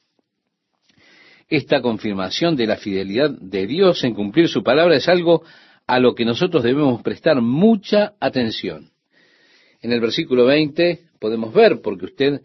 [1.56, 5.42] esta confirmación de la fidelidad de Dios en cumplir su palabra es algo
[5.86, 8.90] a lo que nosotros debemos prestar mucha atención.
[9.82, 12.40] En el versículo 20 podemos ver, porque usted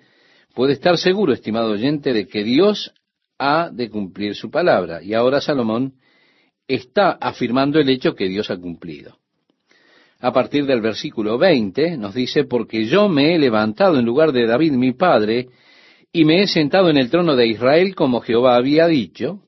[0.54, 2.94] puede estar seguro, estimado oyente, de que Dios
[3.40, 5.02] ha de cumplir su palabra.
[5.02, 5.94] Y ahora Salomón
[6.68, 9.20] está afirmando el hecho que Dios ha cumplido.
[10.20, 14.48] A partir del versículo 20 nos dice, porque yo me he levantado en lugar de
[14.48, 15.50] David mi padre,
[16.12, 19.42] y me he sentado en el trono de Israel como Jehová había dicho,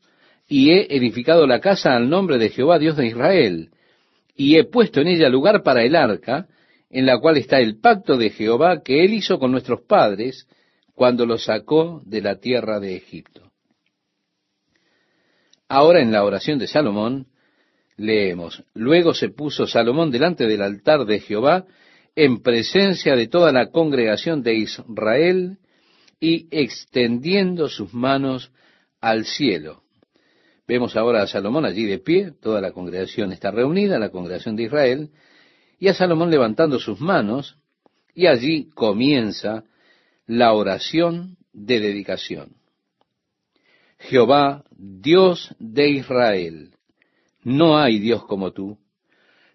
[0.47, 3.69] y he edificado la casa al nombre de Jehová Dios de Israel,
[4.35, 6.47] y he puesto en ella lugar para el arca,
[6.89, 10.47] en la cual está el pacto de Jehová que él hizo con nuestros padres
[10.93, 13.51] cuando los sacó de la tierra de Egipto.
[15.67, 17.27] Ahora en la oración de Salomón
[17.99, 21.65] leemos, luego se puso Salomón delante del altar de Jehová
[22.15, 25.57] en presencia de toda la congregación de Israel,
[26.19, 28.51] y extendiendo sus manos
[28.99, 29.83] al cielo.
[30.67, 34.63] Vemos ahora a Salomón allí de pie, toda la congregación está reunida, la congregación de
[34.63, 35.09] Israel,
[35.79, 37.57] y a Salomón levantando sus manos,
[38.13, 39.63] y allí comienza
[40.27, 42.57] la oración de dedicación.
[43.99, 46.71] Jehová, Dios de Israel,
[47.43, 48.77] no hay Dios como tú,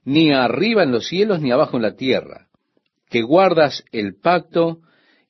[0.04, 2.48] ni arriba en los cielos ni abajo en la tierra,
[3.08, 4.80] que guardas el pacto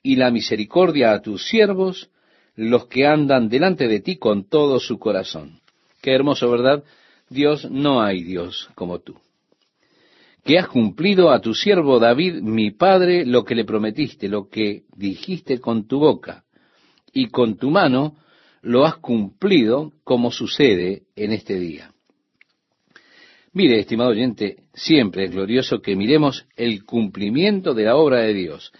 [0.02, 2.10] y la misericordia a tus siervos,
[2.56, 5.60] los que andan delante de ti con todo su corazón.
[6.00, 6.84] Qué hermoso, ¿verdad?
[7.28, 9.16] Dios, no hay Dios como tú.
[10.44, 14.82] Que has cumplido a tu siervo David, mi padre, lo que le prometiste, lo que
[14.94, 16.44] dijiste con tu boca,
[17.12, 18.16] y con tu mano
[18.60, 21.93] lo has cumplido como sucede en este día.
[23.54, 28.72] Mire, estimado oyente, siempre es glorioso que miremos el cumplimiento de la obra de Dios,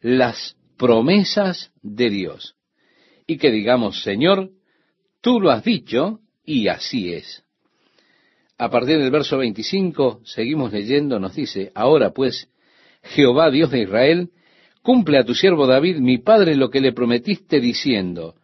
[0.00, 2.56] las promesas de Dios,
[3.26, 4.48] y que digamos, Señor,
[5.20, 7.44] tú lo has dicho y así es.
[8.56, 12.48] A partir del verso 25, seguimos leyendo, nos dice, ahora pues,
[13.02, 14.30] Jehová Dios de Israel,
[14.80, 18.36] cumple a tu siervo David, mi padre, lo que le prometiste diciendo,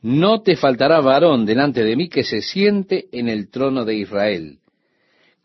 [0.00, 4.60] no te faltará varón delante de mí que se siente en el trono de Israel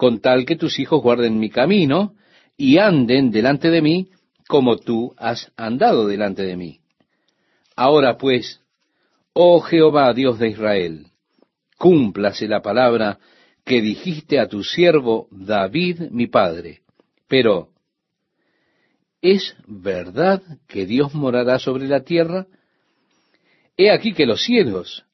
[0.03, 2.13] con tal que tus hijos guarden mi camino
[2.57, 4.09] y anden delante de mí
[4.49, 6.81] como tú has andado delante de mí.
[7.77, 8.59] Ahora pues,
[9.31, 11.07] oh Jehová Dios de Israel,
[11.77, 13.17] cúmplase la palabra
[13.63, 16.81] que dijiste a tu siervo David mi padre.
[17.29, 17.69] Pero,
[19.21, 22.45] ¿es verdad que Dios morará sobre la tierra?
[23.77, 25.05] He aquí que los cielos,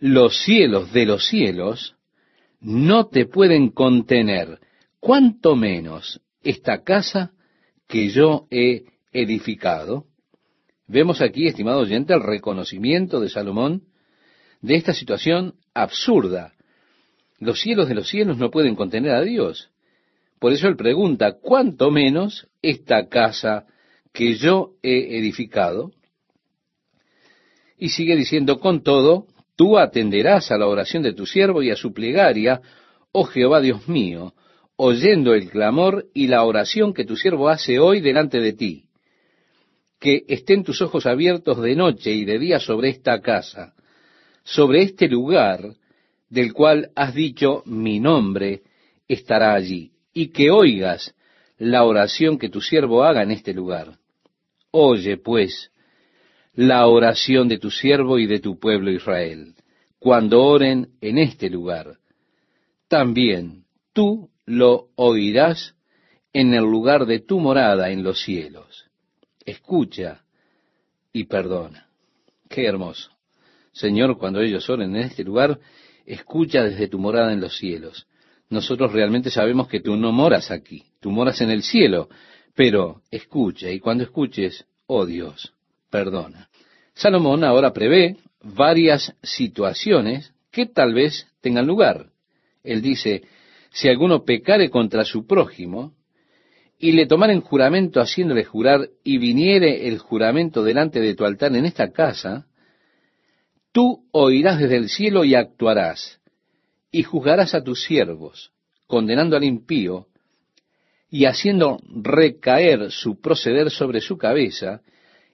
[0.00, 1.96] los cielos de los cielos,
[2.64, 4.58] no te pueden contener,
[4.98, 7.32] cuanto menos esta casa
[7.86, 10.06] que yo he edificado.
[10.86, 13.82] Vemos aquí, estimado oyente, el reconocimiento de Salomón
[14.62, 16.54] de esta situación absurda.
[17.38, 19.70] Los cielos de los cielos no pueden contener a Dios.
[20.38, 23.66] Por eso él pregunta, ¿cuánto menos esta casa
[24.10, 25.92] que yo he edificado?
[27.76, 31.76] Y sigue diciendo, con todo, Tú atenderás a la oración de tu siervo y a
[31.76, 32.60] su plegaria,
[33.12, 34.34] oh Jehová Dios mío,
[34.76, 38.84] oyendo el clamor y la oración que tu siervo hace hoy delante de ti.
[40.00, 43.74] Que estén tus ojos abiertos de noche y de día sobre esta casa,
[44.42, 45.74] sobre este lugar
[46.28, 48.62] del cual has dicho mi nombre
[49.06, 51.14] estará allí, y que oigas
[51.58, 53.98] la oración que tu siervo haga en este lugar.
[54.72, 55.70] Oye, pues,
[56.54, 59.54] la oración de tu siervo y de tu pueblo Israel,
[59.98, 61.98] cuando oren en este lugar.
[62.88, 65.74] También tú lo oirás
[66.32, 68.86] en el lugar de tu morada en los cielos.
[69.44, 70.24] Escucha
[71.12, 71.88] y perdona.
[72.48, 73.10] Qué hermoso.
[73.72, 75.58] Señor, cuando ellos oren en este lugar,
[76.06, 78.06] escucha desde tu morada en los cielos.
[78.48, 82.08] Nosotros realmente sabemos que tú no moras aquí, tú moras en el cielo,
[82.54, 85.54] pero escucha y cuando escuches, oh Dios,
[85.94, 86.48] perdona.
[86.92, 92.06] Salomón ahora prevé varias situaciones que tal vez tengan lugar.
[92.64, 93.22] Él dice,
[93.70, 95.94] si alguno pecare contra su prójimo,
[96.80, 101.64] y le tomaren juramento haciéndole jurar, y viniere el juramento delante de tu altar en
[101.64, 102.48] esta casa,
[103.70, 106.20] tú oirás desde el cielo y actuarás,
[106.90, 108.50] y juzgarás a tus siervos,
[108.88, 110.08] condenando al impío,
[111.08, 114.82] y haciendo recaer su proceder sobre su cabeza,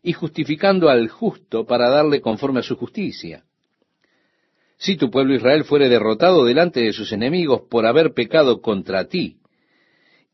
[0.02, 3.44] y justificando al justo para darle conforme a su justicia.
[4.78, 9.36] Si tu pueblo Israel fuere derrotado delante de sus enemigos por haber pecado contra ti,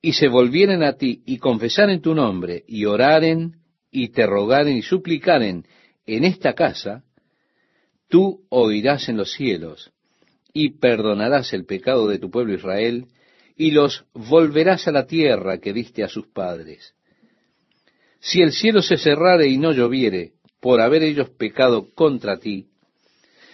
[0.01, 3.57] y se volvieren a ti y confesaren tu nombre, y oraren,
[3.91, 5.67] y te rogaren y suplicaren
[6.07, 7.03] en esta casa,
[8.09, 9.91] tú oirás en los cielos,
[10.53, 13.07] y perdonarás el pecado de tu pueblo Israel,
[13.57, 16.96] y los volverás a la tierra que diste a sus padres
[18.27, 22.67] si el cielo se cerrare y no lloviere, por haber ellos pecado contra ti,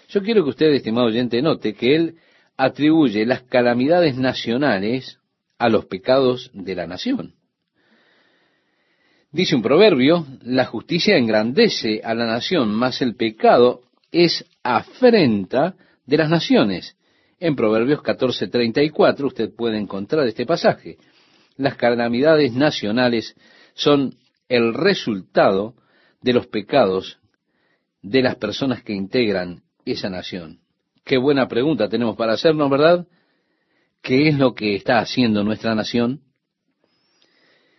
[0.08, 2.14] yo quiero que usted, estimado oyente, note que él
[2.56, 5.18] atribuye las calamidades nacionales
[5.58, 7.34] a los pecados de la nación.
[9.30, 15.74] Dice un proverbio, la justicia engrandece a la nación, mas el pecado es afrenta
[16.06, 16.96] de las naciones.
[17.40, 20.96] En Proverbios 14:34 usted puede encontrar este pasaje.
[21.58, 23.36] Las calamidades nacionales
[23.74, 24.14] son
[24.52, 25.74] el resultado
[26.20, 27.18] de los pecados
[28.02, 30.60] de las personas que integran esa nación.
[31.04, 33.06] Qué buena pregunta tenemos para hacernos, ¿verdad?
[34.02, 36.20] ¿Qué es lo que está haciendo nuestra nación?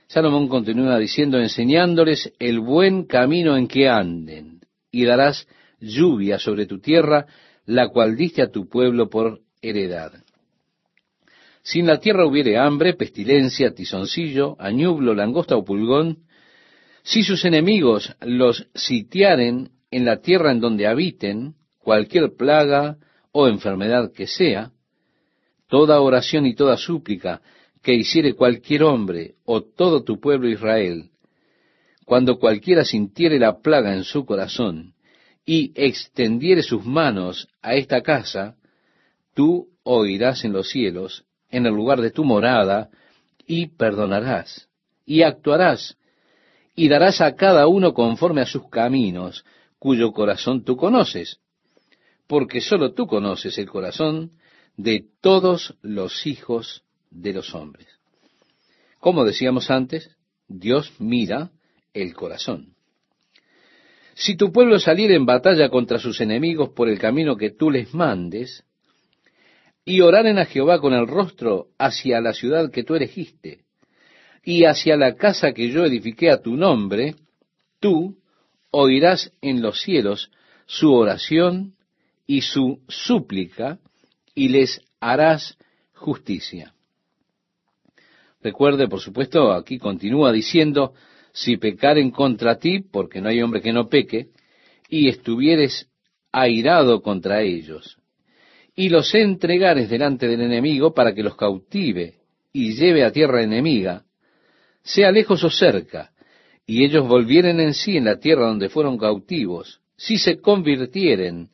[0.08, 5.48] Salomón continúa diciendo, enseñándoles el buen camino en que anden, y darás
[5.80, 7.28] lluvia sobre tu tierra,
[7.66, 10.12] la cual diste a tu pueblo por heredad.
[11.62, 16.24] Si en la tierra hubiere hambre, pestilencia, tizoncillo, añublo, langosta o pulgón,
[17.04, 22.98] Si sus enemigos los sitiaren en la tierra en donde habiten, cualquier plaga
[23.32, 24.72] o enfermedad que sea,
[25.68, 27.42] toda oración y toda súplica
[27.82, 31.10] que hiciere cualquier hombre o todo tu pueblo Israel,
[32.06, 34.94] cuando cualquiera sintiere la plaga en su corazón
[35.46, 38.56] y extendiere sus manos a esta casa,
[39.34, 42.90] tú oirás en los cielos, en el lugar de tu morada,
[43.46, 44.70] y perdonarás,
[45.06, 45.98] y actuarás,
[46.76, 49.46] y darás a cada uno conforme a sus caminos,
[49.80, 51.40] cuyo corazón tú conoces,
[52.28, 54.32] porque sólo tú conoces el corazón
[54.78, 57.88] de todos los hijos de los hombres.
[59.00, 60.16] Como decíamos antes,
[60.48, 61.52] Dios mira
[61.94, 62.76] el corazón.
[64.16, 67.94] Si tu pueblo saliera en batalla contra sus enemigos por el camino que tú les
[67.94, 68.64] mandes,
[69.86, 73.66] y oraren a Jehová con el rostro hacia la ciudad que tú elegiste,
[74.44, 77.16] y hacia la casa que yo edifiqué a tu nombre,
[77.80, 78.18] tú
[78.72, 80.30] oirás en los cielos
[80.66, 81.76] su oración
[82.26, 83.80] y su súplica,
[84.34, 85.58] y les harás
[85.94, 86.74] justicia.
[88.42, 90.94] Recuerde, por supuesto, aquí continúa diciendo,
[91.34, 94.30] si pecaren contra ti, porque no hay hombre que no peque,
[94.90, 95.88] y estuvieres
[96.32, 97.98] airado contra ellos,
[98.76, 102.16] y los entregares delante del enemigo para que los cautive
[102.52, 104.04] y lleve a tierra enemiga,
[104.84, 106.12] sea lejos o cerca,
[106.66, 111.50] y ellos volvieren en sí en la tierra donde fueron cautivos, si se convirtieren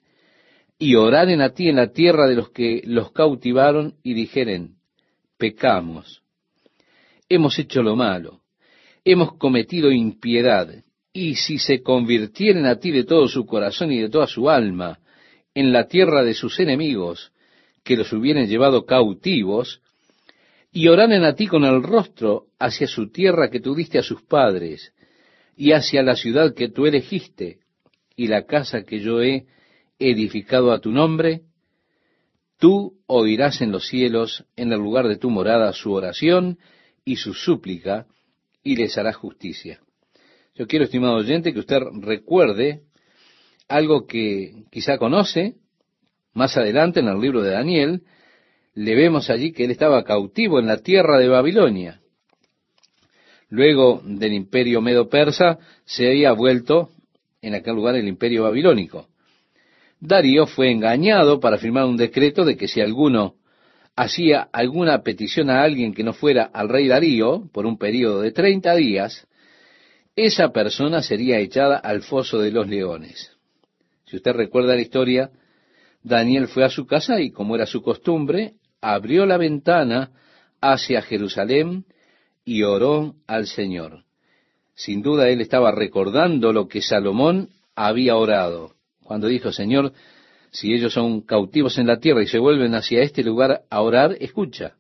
[0.78, 4.76] y oraren a ti en la tierra de los que los cautivaron y dijeren,
[5.38, 6.24] pecamos,
[7.28, 8.42] hemos hecho lo malo,
[9.04, 14.10] hemos cometido impiedad, y si se convirtieren a ti de todo su corazón y de
[14.10, 15.00] toda su alma
[15.54, 17.32] en la tierra de sus enemigos,
[17.84, 19.82] que los hubieren llevado cautivos,
[20.80, 24.22] y oraren a ti con el rostro hacia su tierra que tú diste a sus
[24.22, 24.94] padres,
[25.58, 27.60] y hacia la ciudad que tú elegiste
[28.16, 29.46] y la casa que yo he
[30.00, 31.42] edificado a tu nombre,
[32.58, 36.60] tú oirás en los cielos, en el lugar de tu morada, su oración
[37.04, 38.08] y su súplica,
[38.64, 39.82] y les harás justicia.
[40.56, 42.84] Yo quiero, estimado oyente, que usted recuerde
[43.68, 45.56] algo que quizá conoce,
[46.34, 48.04] más adelante en el libro de Daniel,
[48.84, 52.00] le vemos allí que él estaba cautivo en la tierra de Babilonia
[53.50, 56.90] luego del imperio medo-persa, se había vuelto
[57.42, 59.08] en aquel lugar el imperio babilónico.
[60.00, 63.36] Darío fue engañado para firmar un decreto de que si alguno
[63.96, 68.32] hacía alguna petición a alguien que no fuera al rey Darío por un periodo de
[68.32, 69.28] 30 días,
[70.16, 73.32] esa persona sería echada al foso de los leones.
[74.06, 75.32] Si usted recuerda la historia,
[76.02, 80.12] Daniel fue a su casa y, como era su costumbre, abrió la ventana
[80.62, 81.86] hacia Jerusalén
[82.46, 84.04] y oró al Señor.
[84.76, 89.94] Sin duda él estaba recordando lo que Salomón había orado, cuando dijo, Señor,
[90.52, 94.16] si ellos son cautivos en la tierra y se vuelven hacia este lugar a orar,
[94.20, 94.76] escucha.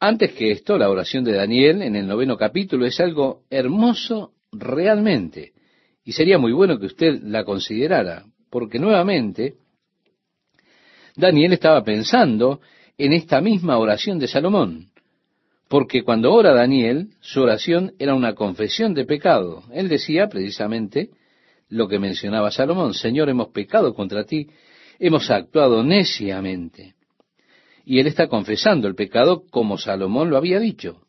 [0.00, 5.52] Antes que esto, la oración de Daniel en el noveno capítulo es algo hermoso realmente,
[6.04, 9.54] y sería muy bueno que usted la considerara, porque nuevamente
[11.18, 12.60] Daniel estaba pensando
[12.96, 14.86] en esta misma oración de Salomón.
[15.68, 19.64] Porque cuando ora Daniel, su oración era una confesión de pecado.
[19.72, 21.10] Él decía precisamente
[21.68, 24.46] lo que mencionaba Salomón, Señor, hemos pecado contra ti,
[25.00, 26.94] hemos actuado neciamente.
[27.84, 31.00] Y él está confesando el pecado como Salomón lo había dicho.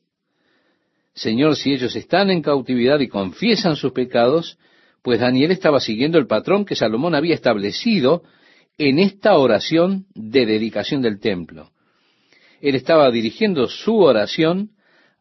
[1.14, 4.58] Señor, si ellos están en cautividad y confiesan sus pecados,
[5.04, 8.24] pues Daniel estaba siguiendo el patrón que Salomón había establecido
[8.80, 11.70] en esta oración de dedicación del templo
[12.62, 14.72] él estaba dirigiendo su oración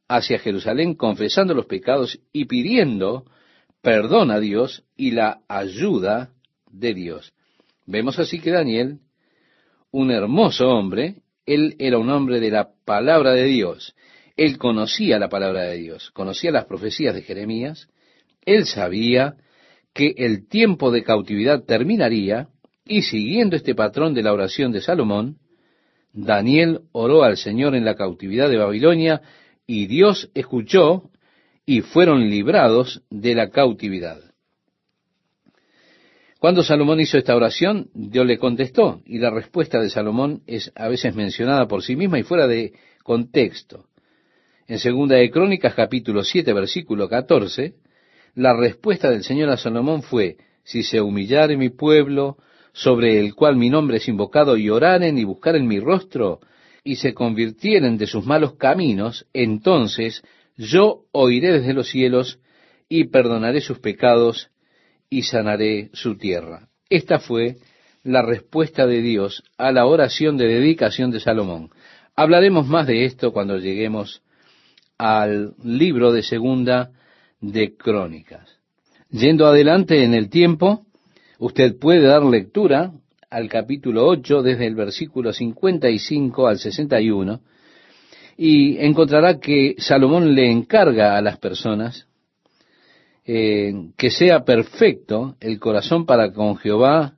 [0.08, 3.24] hacia Jerusalén, confesando los pecados y pidiendo
[3.82, 6.30] perdón a Dios y la ayuda
[6.70, 7.32] de Dios.
[7.86, 8.98] Vemos así que Daniel,
[9.90, 13.94] un hermoso hombre, él era un hombre de la palabra de Dios.
[14.36, 17.88] Él conocía la palabra de Dios, conocía las profecías de Jeremías,
[18.44, 19.36] él sabía
[19.94, 22.48] que el tiempo de cautividad terminaría
[22.88, 25.36] y siguiendo este patrón de la oración de Salomón,
[26.12, 29.20] Daniel oró al Señor en la cautividad de Babilonia
[29.66, 31.10] y Dios escuchó
[31.66, 34.18] y fueron librados de la cautividad.
[36.40, 40.88] Cuando Salomón hizo esta oración, Dios le contestó y la respuesta de Salomón es a
[40.88, 42.72] veces mencionada por sí misma y fuera de
[43.02, 43.86] contexto.
[44.66, 47.74] En segunda de Crónicas capítulo 7 versículo 14,
[48.34, 52.38] la respuesta del Señor a Salomón fue, si se humillare mi pueblo,
[52.78, 56.38] sobre el cual mi nombre es invocado, y oraren y buscaren mi rostro,
[56.84, 60.22] y se convirtieren de sus malos caminos, entonces
[60.56, 62.38] yo oiré desde los cielos,
[62.88, 64.50] y perdonaré sus pecados
[65.10, 66.68] y sanaré su tierra.
[66.88, 67.56] Esta fue
[68.04, 71.70] la respuesta de Dios a la oración de dedicación de Salomón.
[72.14, 74.22] Hablaremos más de esto cuando lleguemos
[74.98, 76.92] al libro de segunda
[77.40, 78.48] de Crónicas.
[79.10, 80.86] Yendo adelante en el tiempo,
[81.38, 82.92] usted puede dar lectura
[83.30, 87.40] al capítulo 8 desde el versículo 55 al 61
[88.36, 92.06] y encontrará que Salomón le encarga a las personas
[93.24, 97.14] eh, que sea perfecto el corazón para con Jehová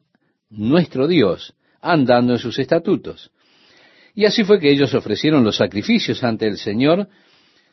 [0.48, 3.30] nuestro Dios, andando en sus estatutos.
[4.14, 7.08] Y así fue que ellos ofrecieron los sacrificios ante el Señor,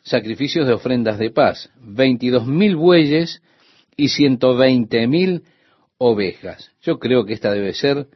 [0.04, 3.42] sacrificios de ofrendas de paz, veintidós mil bueyes
[3.96, 5.44] y ciento veinte mil
[5.98, 6.72] ovejas.
[6.82, 8.08] Yo creo que esta debe ser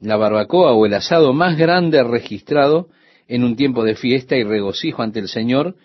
[0.00, 2.88] la barbacoa o el asado más grande registrado
[3.28, 5.76] en un tiempo de fiesta y regocijo ante el Señor,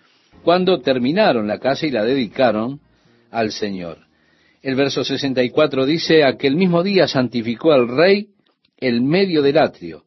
[0.43, 2.80] cuando terminaron la casa y la dedicaron
[3.32, 3.99] al Señor.
[4.61, 8.30] El verso 64 dice, aquel mismo día santificó al rey
[8.77, 10.03] el medio del atrio,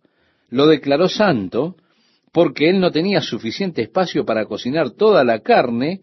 [0.50, 1.76] lo declaró santo,
[2.32, 6.00] porque él no tenía suficiente espacio para cocinar toda la carne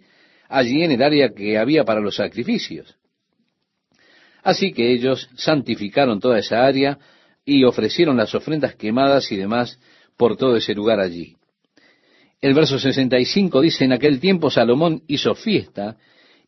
[0.47, 2.99] allí en el área que había para los sacrificios.
[4.44, 6.98] Así que ellos santificaron toda esa área
[7.46, 9.80] y ofrecieron las ofrendas quemadas y demás
[10.18, 11.36] por todo ese lugar allí.
[12.42, 15.98] El verso 65 dice, en aquel tiempo Salomón hizo fiesta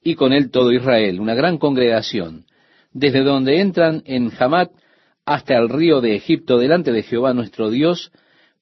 [0.04, 2.46] y con él todo Israel, una gran congregación,
[2.94, 4.72] desde donde entran en Hamat
[5.26, 8.12] hasta el río de Egipto delante de Jehová nuestro Dios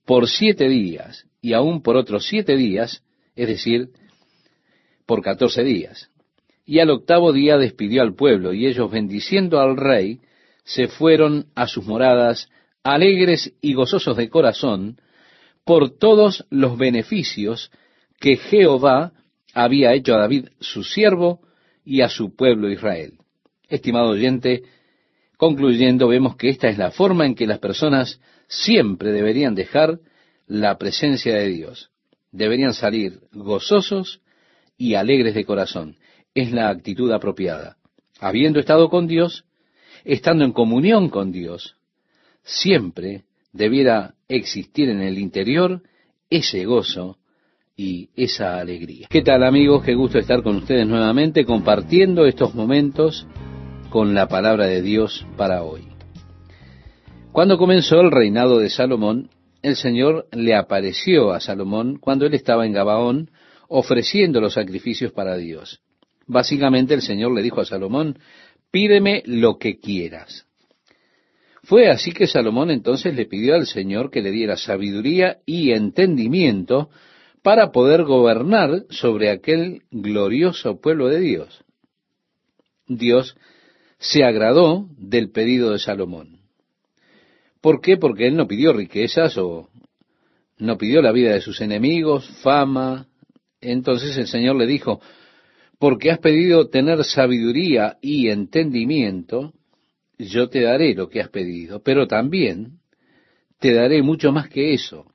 [0.06, 3.04] por siete días y aún por otros siete días,
[3.36, 3.90] es decir,
[5.06, 6.10] por catorce días.
[6.70, 10.20] Y al octavo día despidió al pueblo y ellos bendiciendo al rey
[10.64, 12.48] se fueron a sus moradas
[12.84, 15.02] alegres y gozosos de corazón
[15.66, 17.72] por todos los beneficios
[18.20, 19.14] que Jehová
[19.56, 21.42] había hecho a David su siervo
[21.84, 23.14] y a su pueblo Israel.
[23.68, 24.62] Estimado oyente,
[25.38, 30.02] concluyendo, vemos que esta es la forma en que las personas siempre deberían dejar
[30.46, 31.90] la presencia de Dios.
[32.32, 34.22] Deberían salir gozosos
[34.78, 35.96] y alegres de corazón.
[36.34, 37.78] Es la actitud apropiada.
[38.20, 39.46] Habiendo estado con Dios,
[40.04, 41.78] estando en comunión con Dios,
[42.44, 43.24] siempre
[43.54, 45.82] debiera existir en el interior
[46.30, 47.18] ese gozo
[47.76, 49.08] y esa alegría.
[49.10, 49.84] ¿Qué tal amigos?
[49.84, 53.26] Qué gusto estar con ustedes nuevamente compartiendo estos momentos
[53.90, 55.88] con la palabra de Dios para hoy.
[57.32, 59.30] Cuando comenzó el reinado de Salomón,
[59.62, 63.32] el Señor le apareció a Salomón cuando él estaba en Gabaón
[63.68, 65.82] ofreciendo los sacrificios para Dios.
[66.30, 68.20] Básicamente el Señor le dijo a Salomón,
[68.70, 70.46] pídeme lo que quieras.
[71.64, 76.92] Fue así que Salomón entonces le pidió al Señor que le diera sabiduría y entendimiento
[77.42, 81.66] para poder gobernar sobre aquel glorioso pueblo de Dios.
[82.88, 83.36] Dios
[83.98, 86.42] se agradó del pedido de Salomón.
[87.60, 87.98] ¿Por qué?
[87.98, 89.68] Porque él no pidió riquezas o
[90.60, 93.08] no pidió la vida de sus enemigos, fama.
[93.62, 95.02] Entonces el Señor le dijo,
[95.80, 99.54] porque has pedido tener sabiduría y entendimiento,
[100.18, 102.80] yo te daré lo que has pedido, pero también
[103.60, 105.06] te daré mucho más que eso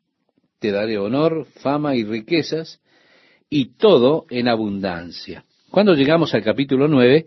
[0.64, 2.80] te daré honor, fama y riquezas,
[3.50, 5.44] y todo en abundancia.
[5.70, 7.26] Cuando llegamos al capítulo 9,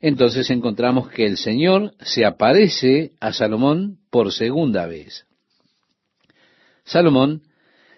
[0.00, 5.26] entonces encontramos que el Señor se aparece a Salomón por segunda vez.
[6.82, 7.42] Salomón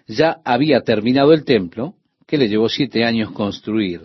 [0.07, 1.95] ya había terminado el templo,
[2.27, 4.01] que le llevó siete años construir.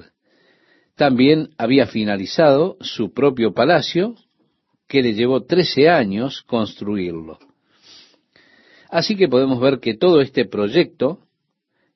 [0.97, 4.15] También había finalizado su propio palacio,
[4.89, 7.39] que le llevó trece años construirlo.
[8.89, 11.21] Así que podemos ver que todo este proyecto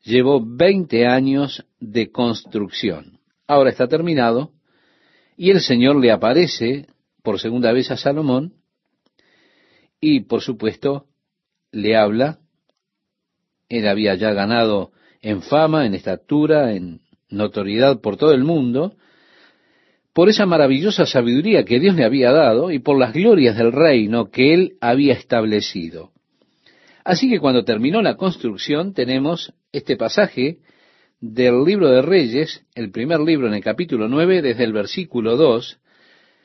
[0.02, 3.20] llevó 20 años de construcción.
[3.46, 4.52] Ahora está terminado
[5.36, 6.86] y el Señor le aparece
[7.22, 8.54] por segunda vez a Salomón
[10.00, 11.06] y por supuesto
[11.72, 12.38] le habla.
[13.68, 14.92] Él había ya ganado
[15.22, 17.00] en fama, en estatura, en
[17.30, 18.94] notoriedad por todo el mundo,
[20.12, 24.30] por esa maravillosa sabiduría que Dios le había dado y por las glorias del reino
[24.30, 26.10] que él había establecido.
[27.04, 30.58] Así que cuando terminó la construcción tenemos este pasaje
[31.20, 35.78] del libro de Reyes, el primer libro en el capítulo 9, desde el versículo 2,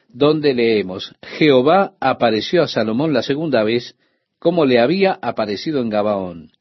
[0.10, 3.96] donde leemos, Jehová apareció a Salomón la segunda vez,
[4.40, 6.52] como le había aparecido en Gabaón.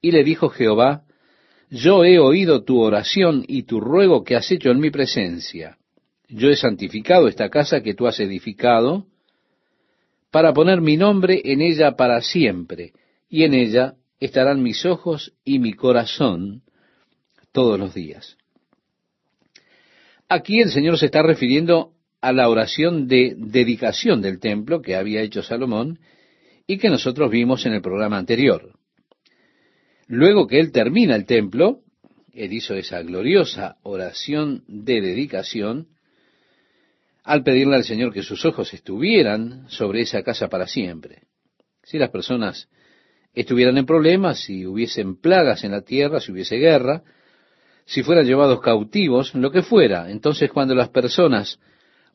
[0.00, 1.04] Y le dijo Jehová,
[1.70, 5.76] Yo he oído tu oración y tu ruego que has hecho en mi presencia.
[6.28, 9.06] Yo he santificado esta casa que tú has edificado,
[10.30, 12.92] para poner mi nombre en ella para siempre
[13.28, 16.62] y en ella estarán mis ojos y mi corazón
[17.52, 18.36] todos los días.
[20.28, 25.22] Aquí el Señor se está refiriendo a la oración de dedicación del templo que había
[25.22, 26.00] hecho Salomón
[26.66, 28.77] y que nosotros vimos en el programa anterior.
[30.08, 31.80] Luego que él termina el templo,
[32.32, 35.88] él hizo esa gloriosa oración de dedicación
[37.22, 41.24] al pedirle al Señor que sus ojos estuvieran sobre esa casa para siempre.
[41.82, 42.70] Si las personas
[43.34, 47.02] estuvieran en problemas, si hubiesen plagas en la tierra, si hubiese guerra,
[47.84, 51.60] si fueran llevados cautivos, lo que fuera, entonces cuando las personas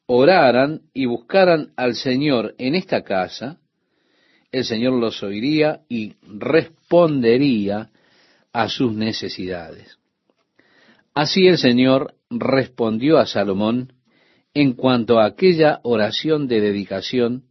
[0.08, 3.60] oraran y buscaran al Señor en esta casa,
[4.54, 7.89] el Señor los oiría y respondería
[8.54, 9.97] a sus necesidades.
[11.16, 13.93] Así el Señor respondió a Salomón
[14.54, 17.45] en cuanto a aquella oración de dedicación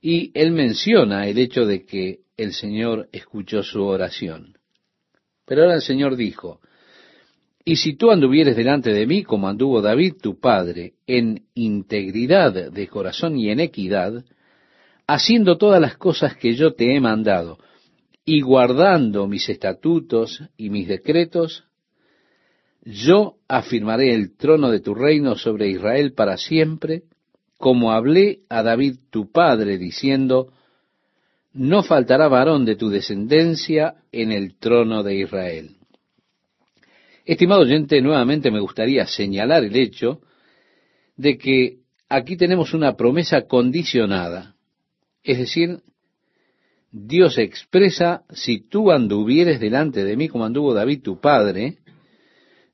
[0.00, 4.56] y él menciona el hecho de que el Señor escuchó su oración.
[5.44, 6.60] Pero ahora el Señor dijo,
[7.64, 12.88] y si tú anduvieres delante de mí como anduvo David tu padre, en integridad de
[12.88, 14.24] corazón y en equidad,
[15.06, 17.58] haciendo todas las cosas que yo te he mandado,
[18.24, 21.64] y guardando mis estatutos y mis decretos,
[22.84, 27.02] yo afirmaré el trono de tu reino sobre Israel para siempre,
[27.58, 30.52] como hablé a David tu padre, diciendo,
[31.52, 35.76] no faltará varón de tu descendencia en el trono de Israel.
[37.24, 40.20] Estimado oyente, nuevamente me gustaría señalar el hecho
[41.16, 41.78] de que
[42.08, 44.53] aquí tenemos una promesa condicionada.
[45.24, 45.80] Es decir,
[46.92, 51.78] Dios expresa, si tú anduvieres delante de mí como anduvo David tu padre,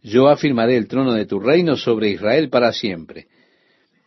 [0.02, 3.28] yo afirmaré el trono de tu reino sobre Israel para siempre.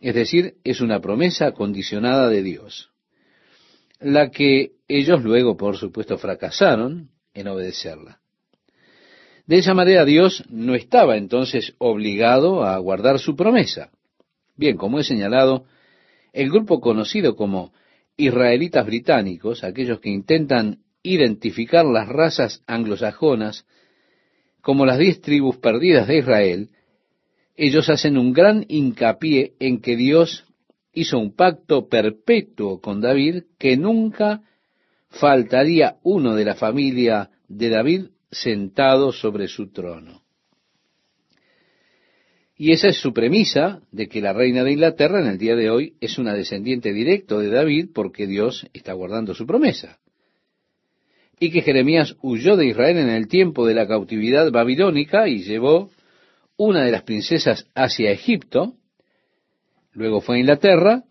[0.00, 2.90] Es decir, es una promesa condicionada de Dios,
[3.98, 8.20] la que ellos luego, por supuesto, fracasaron en obedecerla.
[9.46, 13.90] De esa manera Dios no estaba entonces obligado a guardar su promesa.
[14.56, 15.64] Bien, como he señalado,
[16.32, 17.72] el grupo conocido como
[18.16, 23.66] israelitas británicos, aquellos que intentan identificar las razas anglosajonas
[24.60, 26.70] como las diez tribus perdidas de Israel,
[27.54, 30.44] ellos hacen un gran hincapié en que Dios
[30.92, 34.42] hizo un pacto perpetuo con David que nunca
[35.10, 40.23] faltaría uno de la familia de David sentado sobre su trono.
[42.56, 45.70] Y esa es su premisa de que la reina de Inglaterra en el día de
[45.70, 49.98] hoy es una descendiente directo de David porque Dios está guardando su promesa
[51.40, 55.90] y que Jeremías huyó de Israel en el tiempo de la cautividad babilónica y llevó
[56.56, 58.74] una de las princesas hacia Egipto,
[59.92, 61.02] luego fue a Inglaterra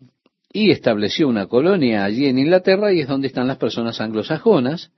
[0.52, 4.92] y estableció una colonia allí en Inglaterra y es donde están las personas anglosajonas,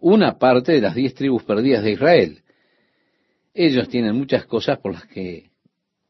[0.00, 2.42] una parte de las diez tribus perdidas de Israel.
[3.52, 5.50] Ellos tienen muchas cosas por las que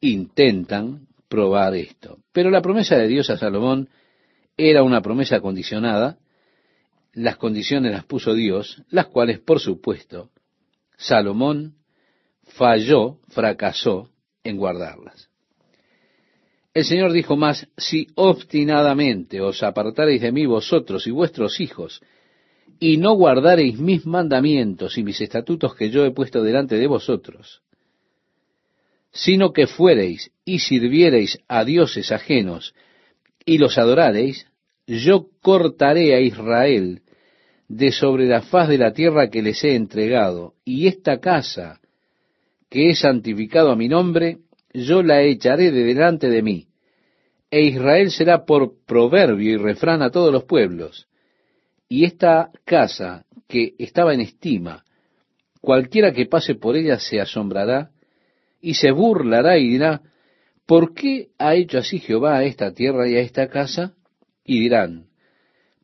[0.00, 2.18] intentan probar esto.
[2.32, 3.88] Pero la promesa de Dios a Salomón
[4.56, 6.18] era una promesa condicionada
[7.14, 10.30] las condiciones las puso Dios, las cuales, por supuesto,
[10.96, 11.76] Salomón
[12.42, 14.10] falló, fracasó
[14.42, 15.30] en guardarlas.
[16.74, 22.02] El Señor dijo más, si obstinadamente os apartareis de mí vosotros y vuestros hijos,
[22.80, 27.62] y no guardareis mis mandamientos y mis estatutos que yo he puesto delante de vosotros,
[29.14, 32.74] sino que fuereis y sirviereis a dioses ajenos
[33.46, 34.46] y los adorareis,
[34.86, 37.02] yo cortaré a Israel
[37.68, 41.80] de sobre la faz de la tierra que les he entregado, y esta casa
[42.68, 44.38] que he santificado a mi nombre,
[44.72, 46.66] yo la echaré de delante de mí,
[47.50, 51.06] e Israel será por proverbio y refrán a todos los pueblos.
[51.88, 54.84] Y esta casa que estaba en estima,
[55.60, 57.90] cualquiera que pase por ella se asombrará
[58.64, 60.00] y se burlará y dirá,
[60.64, 63.92] ¿por qué ha hecho así Jehová a esta tierra y a esta casa?
[64.42, 65.08] Y dirán,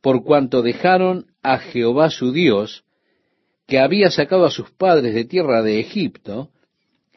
[0.00, 2.84] por cuanto dejaron a Jehová su Dios,
[3.66, 6.52] que había sacado a sus padres de tierra de Egipto,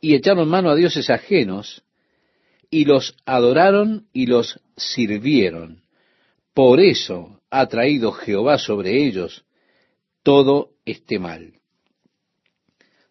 [0.02, 1.86] y echaron mano a dioses ajenos,
[2.70, 5.84] y los adoraron y los sirvieron.
[6.54, 9.46] Por eso ha traído Jehová sobre ellos
[10.24, 11.54] todo este mal.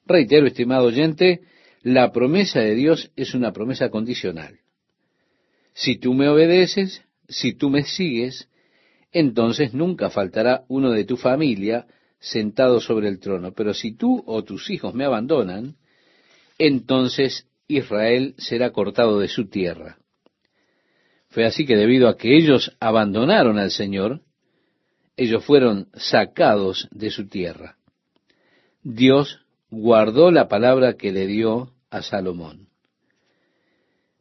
[0.04, 1.40] Reitero, estimado oyente,
[1.82, 4.60] la promesa de Dios es una promesa condicional.
[5.74, 8.48] Si tú me obedeces, si tú me sigues,
[9.10, 11.86] entonces nunca faltará uno de tu familia
[12.18, 13.52] sentado sobre el trono.
[13.52, 15.76] Pero si tú o tus hijos me abandonan,
[16.58, 19.98] entonces Israel será cortado de su tierra.
[21.28, 24.20] Fue así que debido a que ellos abandonaron al Señor,
[25.16, 27.76] ellos fueron sacados de su tierra.
[28.82, 29.41] Dios
[29.72, 32.68] guardó la palabra que le dio a Salomón.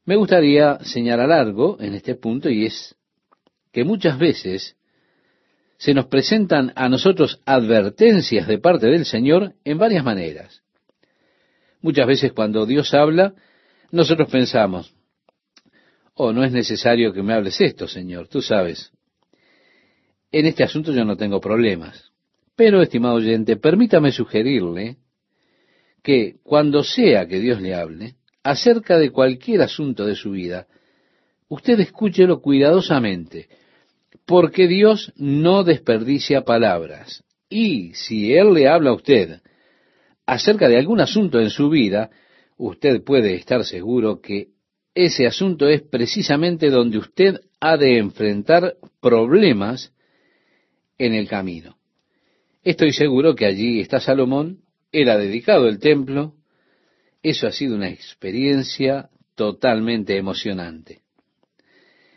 [0.05, 2.95] Me gustaría señalar algo en este punto y es
[3.73, 4.77] que muchas veces
[5.77, 10.63] se nos presentan a nosotros advertencias de parte del Señor en varias maneras.
[11.81, 13.33] Muchas veces cuando Dios habla,
[13.91, 14.93] nosotros pensamos,
[16.13, 18.93] oh, no es necesario que me hables esto, Señor, tú sabes.
[20.31, 22.11] En este asunto yo no tengo problemas.
[22.55, 24.97] Pero, estimado oyente, permítame sugerirle
[26.03, 30.67] que cuando sea que Dios le hable, acerca de cualquier asunto de su vida,
[31.47, 33.49] usted escúchelo cuidadosamente,
[34.25, 37.23] porque Dios no desperdicia palabras.
[37.49, 39.41] Y si Él le habla a usted
[40.25, 42.09] acerca de algún asunto en su vida,
[42.57, 44.47] usted puede estar seguro que
[44.93, 49.93] ese asunto es precisamente donde usted ha de enfrentar problemas
[50.97, 51.77] en el camino.
[52.63, 54.59] Estoy seguro que allí está Salomón,
[54.93, 56.35] ha dedicado el templo,
[57.23, 61.01] eso ha sido una experiencia totalmente emocionante.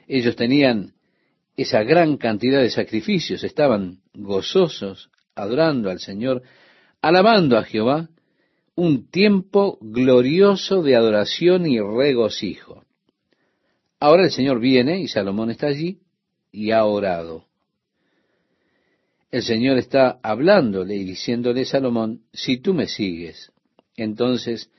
[0.06, 0.94] Ellos tenían
[1.56, 6.42] esa gran cantidad de sacrificios, estaban gozosos, adorando al Señor,
[7.00, 8.08] alabando a Jehová,
[8.74, 12.84] un tiempo glorioso de adoración y regocijo.
[14.00, 16.00] Ahora el Señor viene y Salomón está allí
[16.50, 17.46] y ha orado.
[19.34, 23.50] El Señor está hablándole y diciéndole Salomón, si tú me sigues,
[23.96, 24.70] entonces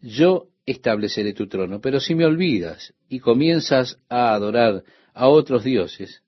[0.00, 4.84] yo estableceré tu trono, pero si me olvidas y comienzas a adorar
[5.14, 6.22] a otros dioses.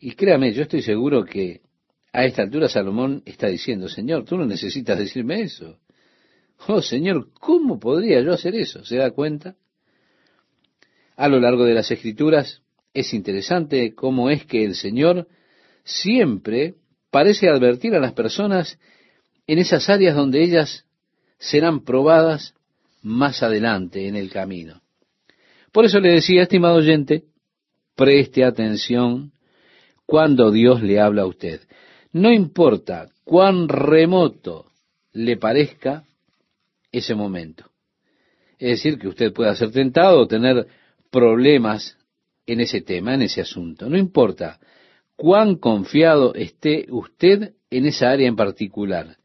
[0.00, 1.60] Y créame, yo estoy seguro que
[2.10, 5.78] a esta altura Salomón está diciendo, Señor, tú no necesitas decirme eso.
[6.68, 8.82] Oh Señor, ¿cómo podría yo hacer eso?
[8.82, 9.56] ¿Se da cuenta?
[11.16, 12.62] A lo largo de las escrituras
[12.94, 15.28] es interesante cómo es que el Señor
[15.84, 16.74] siempre
[17.10, 18.78] parece advertir a las personas
[19.46, 20.84] en esas áreas donde ellas
[21.38, 22.54] serán probadas
[23.02, 24.80] más adelante en el camino.
[25.70, 27.24] Por eso le decía, estimado oyente,
[27.94, 29.32] preste atención
[30.06, 31.60] cuando Dios le habla a usted.
[32.12, 34.66] No importa cuán remoto
[35.12, 36.04] le parezca
[36.92, 37.70] ese momento.
[38.58, 40.66] Es decir, que usted pueda ser tentado o tener
[41.10, 41.98] problemas
[42.46, 43.88] en ese tema, en ese asunto.
[43.88, 44.58] No importa
[45.24, 49.16] cuán confiado esté usted en esa área en particular.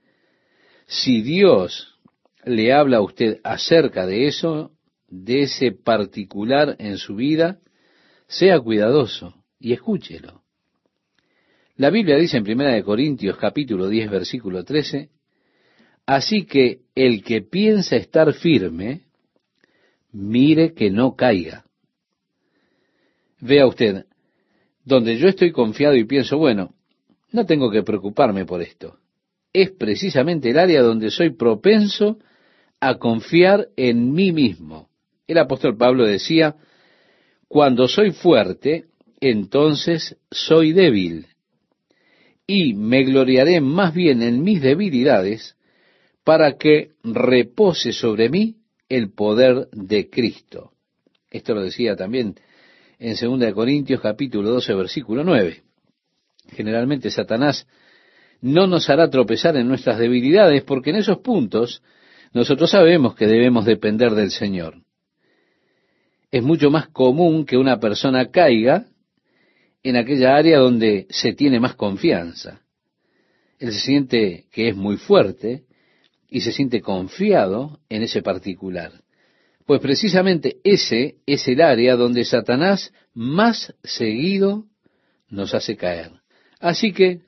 [0.87, 1.99] Si Dios
[2.45, 4.71] le habla a usted acerca de eso,
[5.09, 7.59] de ese particular en su vida,
[8.27, 10.43] sea cuidadoso y escúchelo.
[11.75, 15.09] La Biblia dice en 1 Corintios capítulo 10 versículo 13,
[16.05, 19.01] así que el que piensa estar firme,
[20.13, 21.65] mire que no caiga.
[23.41, 24.05] Vea usted,
[24.83, 26.73] donde yo estoy confiado y pienso, bueno,
[27.31, 28.97] no tengo que preocuparme por esto.
[29.53, 32.17] Es precisamente el área donde soy propenso
[32.79, 34.89] a confiar en mí mismo.
[35.27, 36.55] El apóstol Pablo decía,
[37.47, 38.85] cuando soy fuerte,
[39.19, 41.27] entonces soy débil.
[42.47, 45.55] Y me gloriaré más bien en mis debilidades
[46.23, 48.57] para que repose sobre mí
[48.87, 50.71] el poder de Cristo.
[51.29, 52.35] Esto lo decía también
[52.99, 55.63] en 2 Corintios capítulo 12 versículo 9.
[56.51, 57.67] Generalmente Satanás
[58.41, 61.81] no nos hará tropezar en nuestras debilidades porque en esos puntos
[62.33, 64.75] nosotros sabemos que debemos depender del Señor
[66.31, 68.85] es mucho más común que una persona caiga
[69.81, 72.61] en aquella área donde se tiene más confianza.
[73.57, 75.63] Él se siente que es muy fuerte
[76.29, 78.91] y se siente confiado en ese particular.
[79.69, 84.65] Pues precisamente ese es el área donde Satanás más seguido
[85.29, 86.09] nos hace caer.
[86.59, 87.19] Así que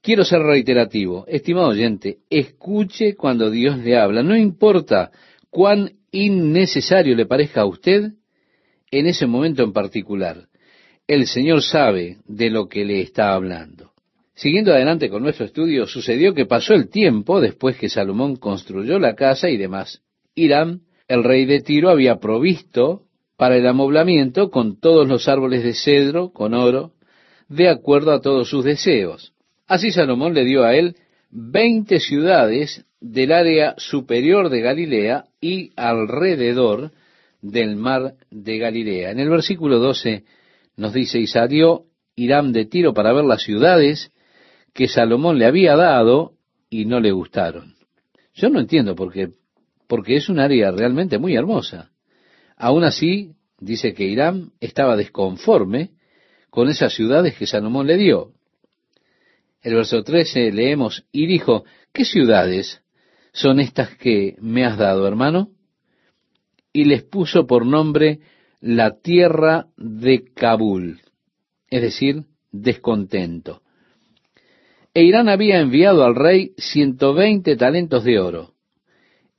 [0.00, 1.26] quiero ser reiterativo.
[1.28, 4.22] Estimado oyente, escuche cuando Dios le habla.
[4.22, 5.10] No importa
[5.50, 8.12] cuán innecesario le parezca a usted,
[8.90, 10.48] en ese momento en particular.
[11.06, 13.92] El Señor sabe de lo que le está hablando.
[14.34, 19.14] Siguiendo adelante con nuestro estudio, sucedió que pasó el tiempo después que Salomón construyó la
[19.14, 20.00] casa y demás.
[20.34, 23.02] Irán, el rey de Tiro, había provisto
[23.36, 26.92] para el amoblamiento con todos los árboles de cedro, con oro,
[27.48, 29.32] de acuerdo a todos sus deseos.
[29.66, 30.96] Así Salomón le dio a él
[31.30, 36.92] veinte ciudades del área superior de Galilea y alrededor
[37.42, 39.10] del mar de Galilea.
[39.10, 40.24] En el versículo 12
[40.76, 41.84] nos dice, y salió
[42.16, 44.10] Irán de Tiro para ver las ciudades
[44.72, 46.32] que Salomón le había dado
[46.70, 47.74] y no le gustaron.
[48.34, 49.28] Yo no entiendo por qué,
[49.86, 51.90] porque es un área realmente muy hermosa.
[52.56, 55.90] Aún así, dice que Irán estaba desconforme
[56.50, 58.32] con esas ciudades que Salomón le dio.
[59.62, 62.82] El verso 13 leemos, y dijo, ¿qué ciudades
[63.32, 65.50] son estas que me has dado, hermano?
[66.74, 68.18] y les puso por nombre
[68.60, 71.00] la tierra de Kabul,
[71.70, 73.62] es decir, descontento.
[74.92, 78.53] E Irán había enviado al rey ciento veinte talentos de oro.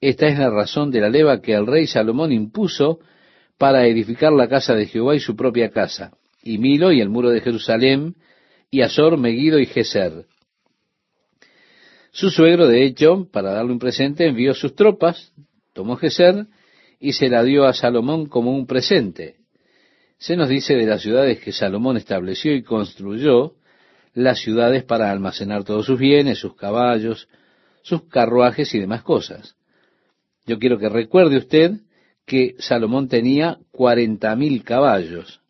[0.01, 2.99] Esta es la razón de la leva que el rey Salomón impuso
[3.57, 6.11] para edificar la casa de Jehová y su propia casa,
[6.43, 8.15] y Milo y el muro de Jerusalén,
[8.69, 10.25] y Azor, Megido y Geser.
[12.11, 15.33] Su suegro, de hecho, para darle un presente, envió sus tropas,
[15.73, 16.47] tomó Geser
[16.99, 19.35] y se la dio a Salomón como un presente.
[20.17, 23.55] Se nos dice de las ciudades que Salomón estableció y construyó,
[24.13, 27.27] las ciudades para almacenar todos sus bienes, sus caballos,
[27.81, 29.55] sus carruajes y demás cosas.
[30.45, 31.81] Yo quiero que recuerde usted
[32.25, 35.41] que Salomón tenía cuarenta mil caballos.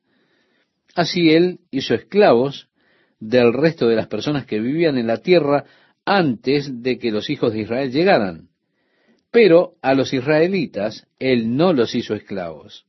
[0.96, 2.70] Así él hizo esclavos
[3.20, 5.66] del resto de las personas que vivían en la tierra
[6.06, 8.50] antes de que los hijos de Israel llegaran.
[9.32, 12.86] Pero a los israelitas él no los hizo esclavos.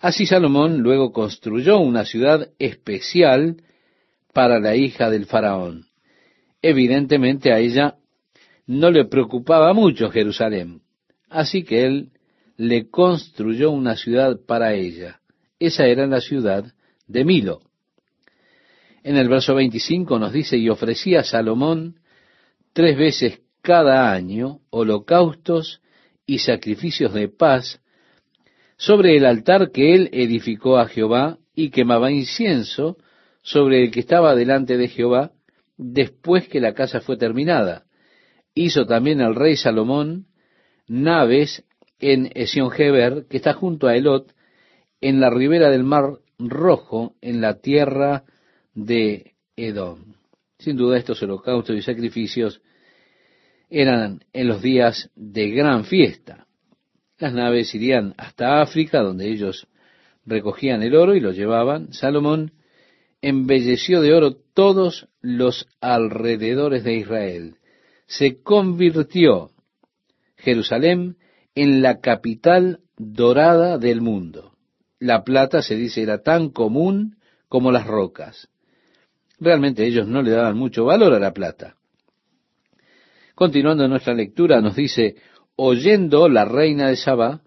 [0.00, 3.62] Así Salomón luego construyó una ciudad especial
[4.34, 5.86] para la hija del faraón.
[6.60, 7.96] Evidentemente a ella
[8.72, 10.80] no le preocupaba mucho Jerusalén,
[11.28, 12.10] así que él
[12.56, 15.20] le construyó una ciudad para ella.
[15.58, 16.64] Esa era la ciudad
[17.06, 17.60] de Milo.
[19.02, 21.96] En el verso 25 nos dice, y ofrecía Salomón
[22.72, 25.82] tres veces cada año holocaustos
[26.24, 27.80] y sacrificios de paz
[28.78, 32.96] sobre el altar que él edificó a Jehová y quemaba incienso
[33.42, 35.32] sobre el que estaba delante de Jehová
[35.76, 37.84] después que la casa fue terminada.
[38.54, 40.26] Hizo también el rey Salomón
[40.86, 41.64] naves
[41.98, 44.34] en Esión-Geber, que está junto a Elot,
[45.00, 48.24] en la ribera del mar Rojo, en la tierra
[48.74, 50.14] de Edom.
[50.58, 52.60] Sin duda estos holocaustos y sacrificios
[53.70, 56.46] eran en los días de gran fiesta.
[57.18, 59.66] Las naves irían hasta África, donde ellos
[60.26, 61.92] recogían el oro y lo llevaban.
[61.92, 62.52] Salomón
[63.22, 67.56] embelleció de oro todos los alrededores de Israel.
[68.18, 69.52] Se convirtió
[70.36, 71.16] Jerusalén
[71.54, 74.52] en la capital dorada del mundo.
[74.98, 77.16] La plata, se dice, era tan común
[77.48, 78.48] como las rocas.
[79.40, 81.76] Realmente ellos no le daban mucho valor a la plata.
[83.34, 85.16] Continuando nuestra lectura, nos dice,
[85.56, 87.40] oyendo la reina de Sabá,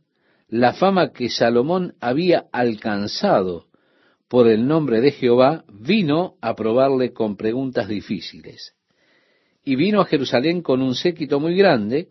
[0.48, 3.68] la fama que Salomón había alcanzado
[4.28, 8.75] por el nombre de Jehová, vino a probarle con preguntas difíciles.
[9.66, 12.08] Y vino a Jerusalén con un séquito muy grande,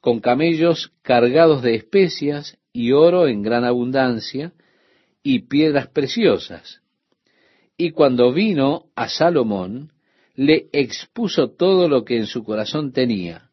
[0.00, 4.52] con camellos cargados de especias y oro en gran abundancia
[5.22, 6.80] y piedras preciosas.
[7.76, 9.92] Y cuando vino a Salomón,
[10.36, 13.50] le expuso todo lo que en su corazón tenía.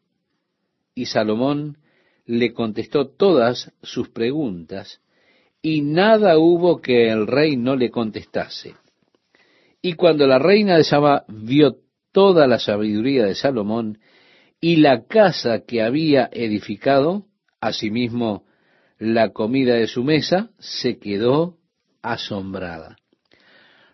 [0.94, 1.78] Y Salomón
[2.26, 5.00] le contestó todas sus preguntas,
[5.60, 8.74] y nada hubo que el rey no le contestase.
[9.82, 11.78] Y cuando la reina de Saba vio
[12.14, 13.98] toda la sabiduría de Salomón
[14.60, 17.26] y la casa que había edificado,
[17.60, 18.44] asimismo
[18.98, 21.58] la comida de su mesa, se quedó
[22.02, 22.96] asombrada.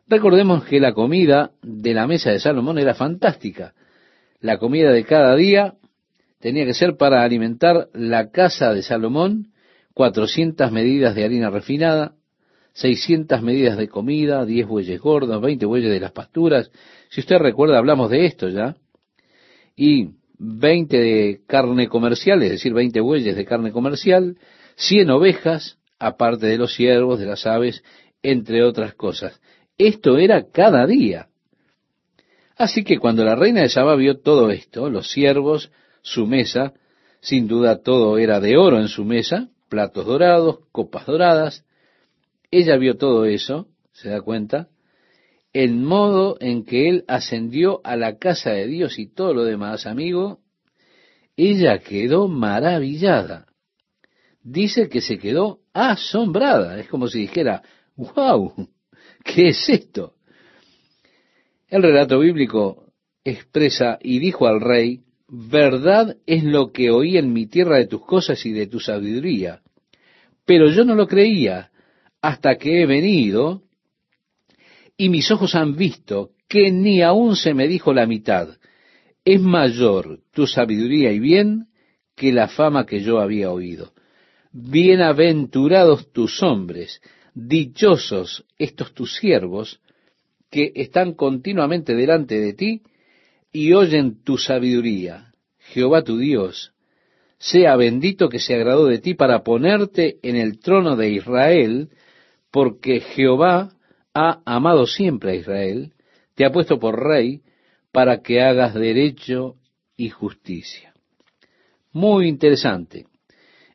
[0.07, 3.73] Recordemos que la comida de la mesa de Salomón era fantástica.
[4.41, 5.75] La comida de cada día
[6.41, 9.53] tenía que ser para alimentar la casa de Salomón,
[9.95, 12.17] cuatrocientas medidas de harina refinada,
[12.75, 16.71] seiscientas medidas de comida, diez bueyes gordos, veinte bueyes de las pasturas.
[17.11, 18.77] Si usted recuerda, hablamos de esto ya.
[19.77, 24.39] Y 20 de carne comercial, es decir, 20 bueyes de carne comercial,
[24.77, 27.83] 100 ovejas, aparte de los ciervos, de las aves,
[28.23, 29.41] entre otras cosas.
[29.77, 31.29] Esto era cada día.
[32.57, 36.75] Así que cuando la reina de Saba vio todo esto, los siervos, su mesa,
[37.21, 41.65] sin duda todo era de oro en su mesa, platos dorados, copas doradas,
[42.51, 44.69] ella vio todo eso, se da cuenta,
[45.53, 49.87] el modo en que él ascendió a la casa de Dios y todo lo demás,
[49.87, 50.41] amigo,
[51.37, 53.47] ella quedó maravillada.
[54.43, 56.79] Dice que se quedó asombrada.
[56.79, 57.63] Es como si dijera,
[57.97, 58.69] wow,
[59.25, 60.15] ¿qué es esto?
[61.69, 62.93] El relato bíblico
[63.25, 68.05] expresa y dijo al rey, verdad es lo que oí en mi tierra de tus
[68.05, 69.63] cosas y de tu sabiduría,
[70.45, 71.71] pero yo no lo creía
[72.21, 73.63] hasta que he venido
[75.01, 78.51] y mis ojos han visto que ni aún se me dijo la mitad.
[79.25, 81.69] Es mayor tu sabiduría y bien
[82.15, 83.95] que la fama que yo había oído.
[84.53, 87.01] Bienaventurados tus hombres,
[87.33, 89.81] dichosos estos tus siervos,
[90.51, 92.83] que están continuamente delante de ti
[93.55, 95.33] y oyen tu sabiduría.
[95.73, 96.75] Jehová tu Dios
[97.39, 101.89] sea bendito que se agradó de ti para ponerte en el trono de Israel,
[102.51, 103.73] porque Jehová
[104.15, 105.93] ha amado siempre a Israel,
[106.35, 107.43] te ha puesto por rey
[107.93, 109.57] para que hagas derecho
[109.97, 110.95] y justicia.
[111.93, 113.07] Muy interesante.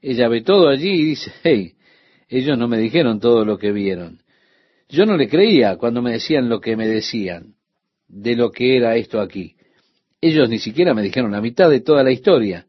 [0.01, 1.73] Ella ve todo allí y dice, hey,
[2.27, 4.19] ellos no me dijeron todo lo que vieron.
[4.89, 7.55] Yo no le creía cuando me decían lo que me decían
[8.07, 9.55] de lo que era esto aquí.
[10.21, 12.65] Ellos ni siquiera me dijeron la mitad de toda la historia.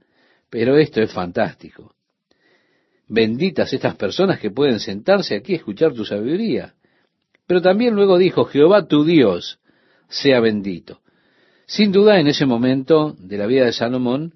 [0.51, 1.95] Pero esto es fantástico.
[3.09, 6.75] Benditas estas personas que pueden sentarse aquí a escuchar tu sabiduría.
[7.47, 9.59] Pero también luego dijo, Jehová tu Dios
[10.09, 11.01] sea bendito.
[11.67, 14.35] Sin duda, en ese momento de la vida de Salomón,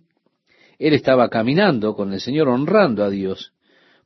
[0.79, 3.53] él estaba caminando con el Señor honrando a Dios,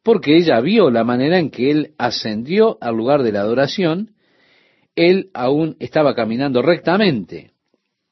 [0.03, 4.11] porque ella vio la manera en que él ascendió al lugar de la adoración,
[4.95, 7.53] él aún estaba caminando rectamente.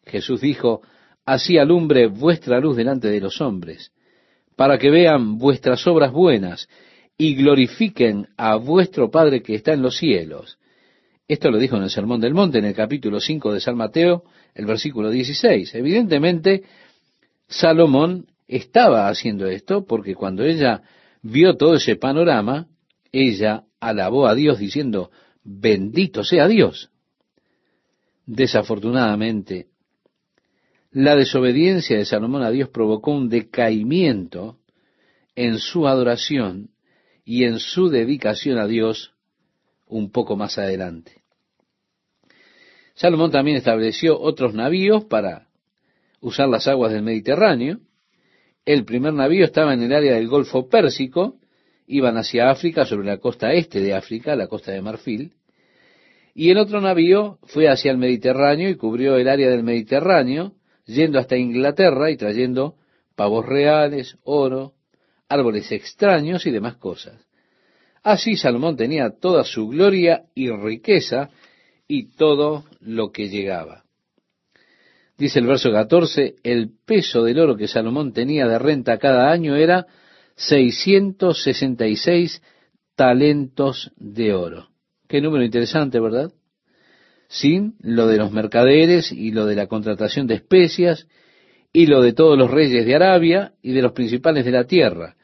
[0.05, 0.81] Jesús dijo,
[1.25, 3.93] así alumbre vuestra luz delante de los hombres,
[4.57, 6.69] para que vean vuestras obras buenas
[7.19, 10.59] y glorifiquen a vuestro Padre que está en los cielos.
[11.33, 14.25] Esto lo dijo en el Sermón del Monte, en el capítulo 5 de San Mateo,
[14.55, 15.75] el versículo 16.
[15.77, 16.63] Evidentemente,
[17.49, 20.83] Salomón estaba haciendo esto porque cuando ella
[21.23, 22.69] vio todo ese panorama,
[23.13, 25.11] ella alabó a Dios diciendo,
[25.43, 26.91] bendito sea Dios.
[28.27, 29.69] Desafortunadamente,
[30.91, 34.59] la desobediencia de Salomón a Dios provocó un decaimiento
[35.35, 36.73] en su adoración
[37.25, 39.15] y en su dedicación a Dios
[39.87, 41.22] un poco más adelante.
[42.95, 45.49] Salomón también estableció otros navíos para
[46.21, 47.79] usar las aguas del Mediterráneo.
[48.65, 51.37] El primer navío estaba en el área del Golfo Pérsico,
[51.87, 55.33] iban hacia África, sobre la costa este de África, la costa de Marfil,
[56.35, 60.53] y el otro navío fue hacia el Mediterráneo y cubrió el área del Mediterráneo,
[60.87, 62.77] yendo hasta Inglaterra y trayendo
[63.17, 64.73] pavos reales, oro,
[65.29, 67.21] árboles extraños y demás cosas.
[68.03, 71.31] Así Salomón tenía toda su gloria y riqueza
[71.87, 73.85] y todo lo que llegaba.
[75.17, 79.57] Dice el verso 14, el peso del oro que Salomón tenía de renta cada año
[79.57, 79.87] era
[80.37, 82.43] 666
[82.97, 84.69] talentos de oro.
[85.09, 86.33] Qué número interesante, ¿verdad?
[87.33, 91.09] sin lo de los mercaderes y lo de la contratación de especias
[91.73, 95.17] y lo de todos los reyes de Arabia y de los principales de la tierra.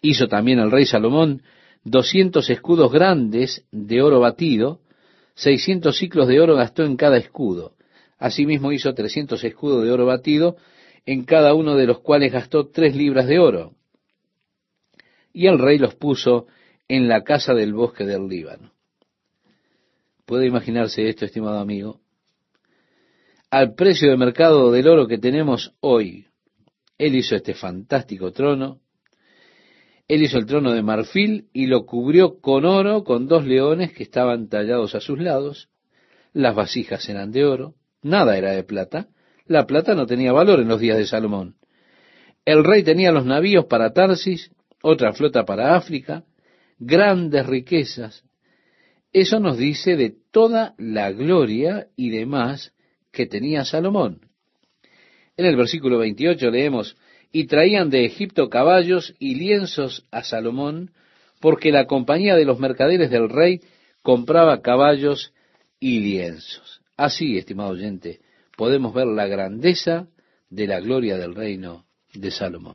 [0.00, 1.42] Hizo también el rey Salomón
[1.82, 4.78] doscientos escudos grandes de oro batido,
[5.40, 7.74] seiscientos ciclos de oro gastó en cada escudo.
[8.18, 10.56] Asimismo hizo trescientos escudos de oro batido,
[11.06, 13.74] en cada uno de los cuales gastó tres libras de oro.
[15.32, 16.46] Y el rey los puso
[16.88, 18.72] en la casa del bosque del Líbano.
[20.26, 22.00] ¿Puede imaginarse esto, estimado amigo?
[23.50, 26.26] Al precio de mercado del oro que tenemos hoy,
[26.98, 28.80] Él hizo este fantástico trono,
[30.10, 34.02] Él hizo el trono de marfil y lo cubrió con oro, con dos leones que
[34.02, 35.68] estaban tallados a sus lados,
[36.32, 39.06] las vasijas eran de oro, nada era de plata,
[39.46, 41.54] la plata no tenía valor en los días de Salomón.
[42.44, 44.50] El rey tenía los navíos para Tarsis,
[44.82, 46.24] otra flota para África,
[46.80, 48.24] grandes riquezas,
[49.12, 52.74] eso nos dice de toda la gloria y demás
[53.12, 54.22] que tenía Salomón.
[55.36, 56.96] En el versículo 28 leemos,
[57.32, 60.90] y traían de Egipto caballos y lienzos a Salomón,
[61.40, 63.60] porque la compañía de los mercaderes del rey
[64.02, 65.32] compraba caballos
[65.78, 66.82] y lienzos.
[66.96, 68.20] Así, estimado oyente,
[68.56, 70.08] podemos ver la grandeza
[70.50, 72.68] de la gloria del reino de Salomón.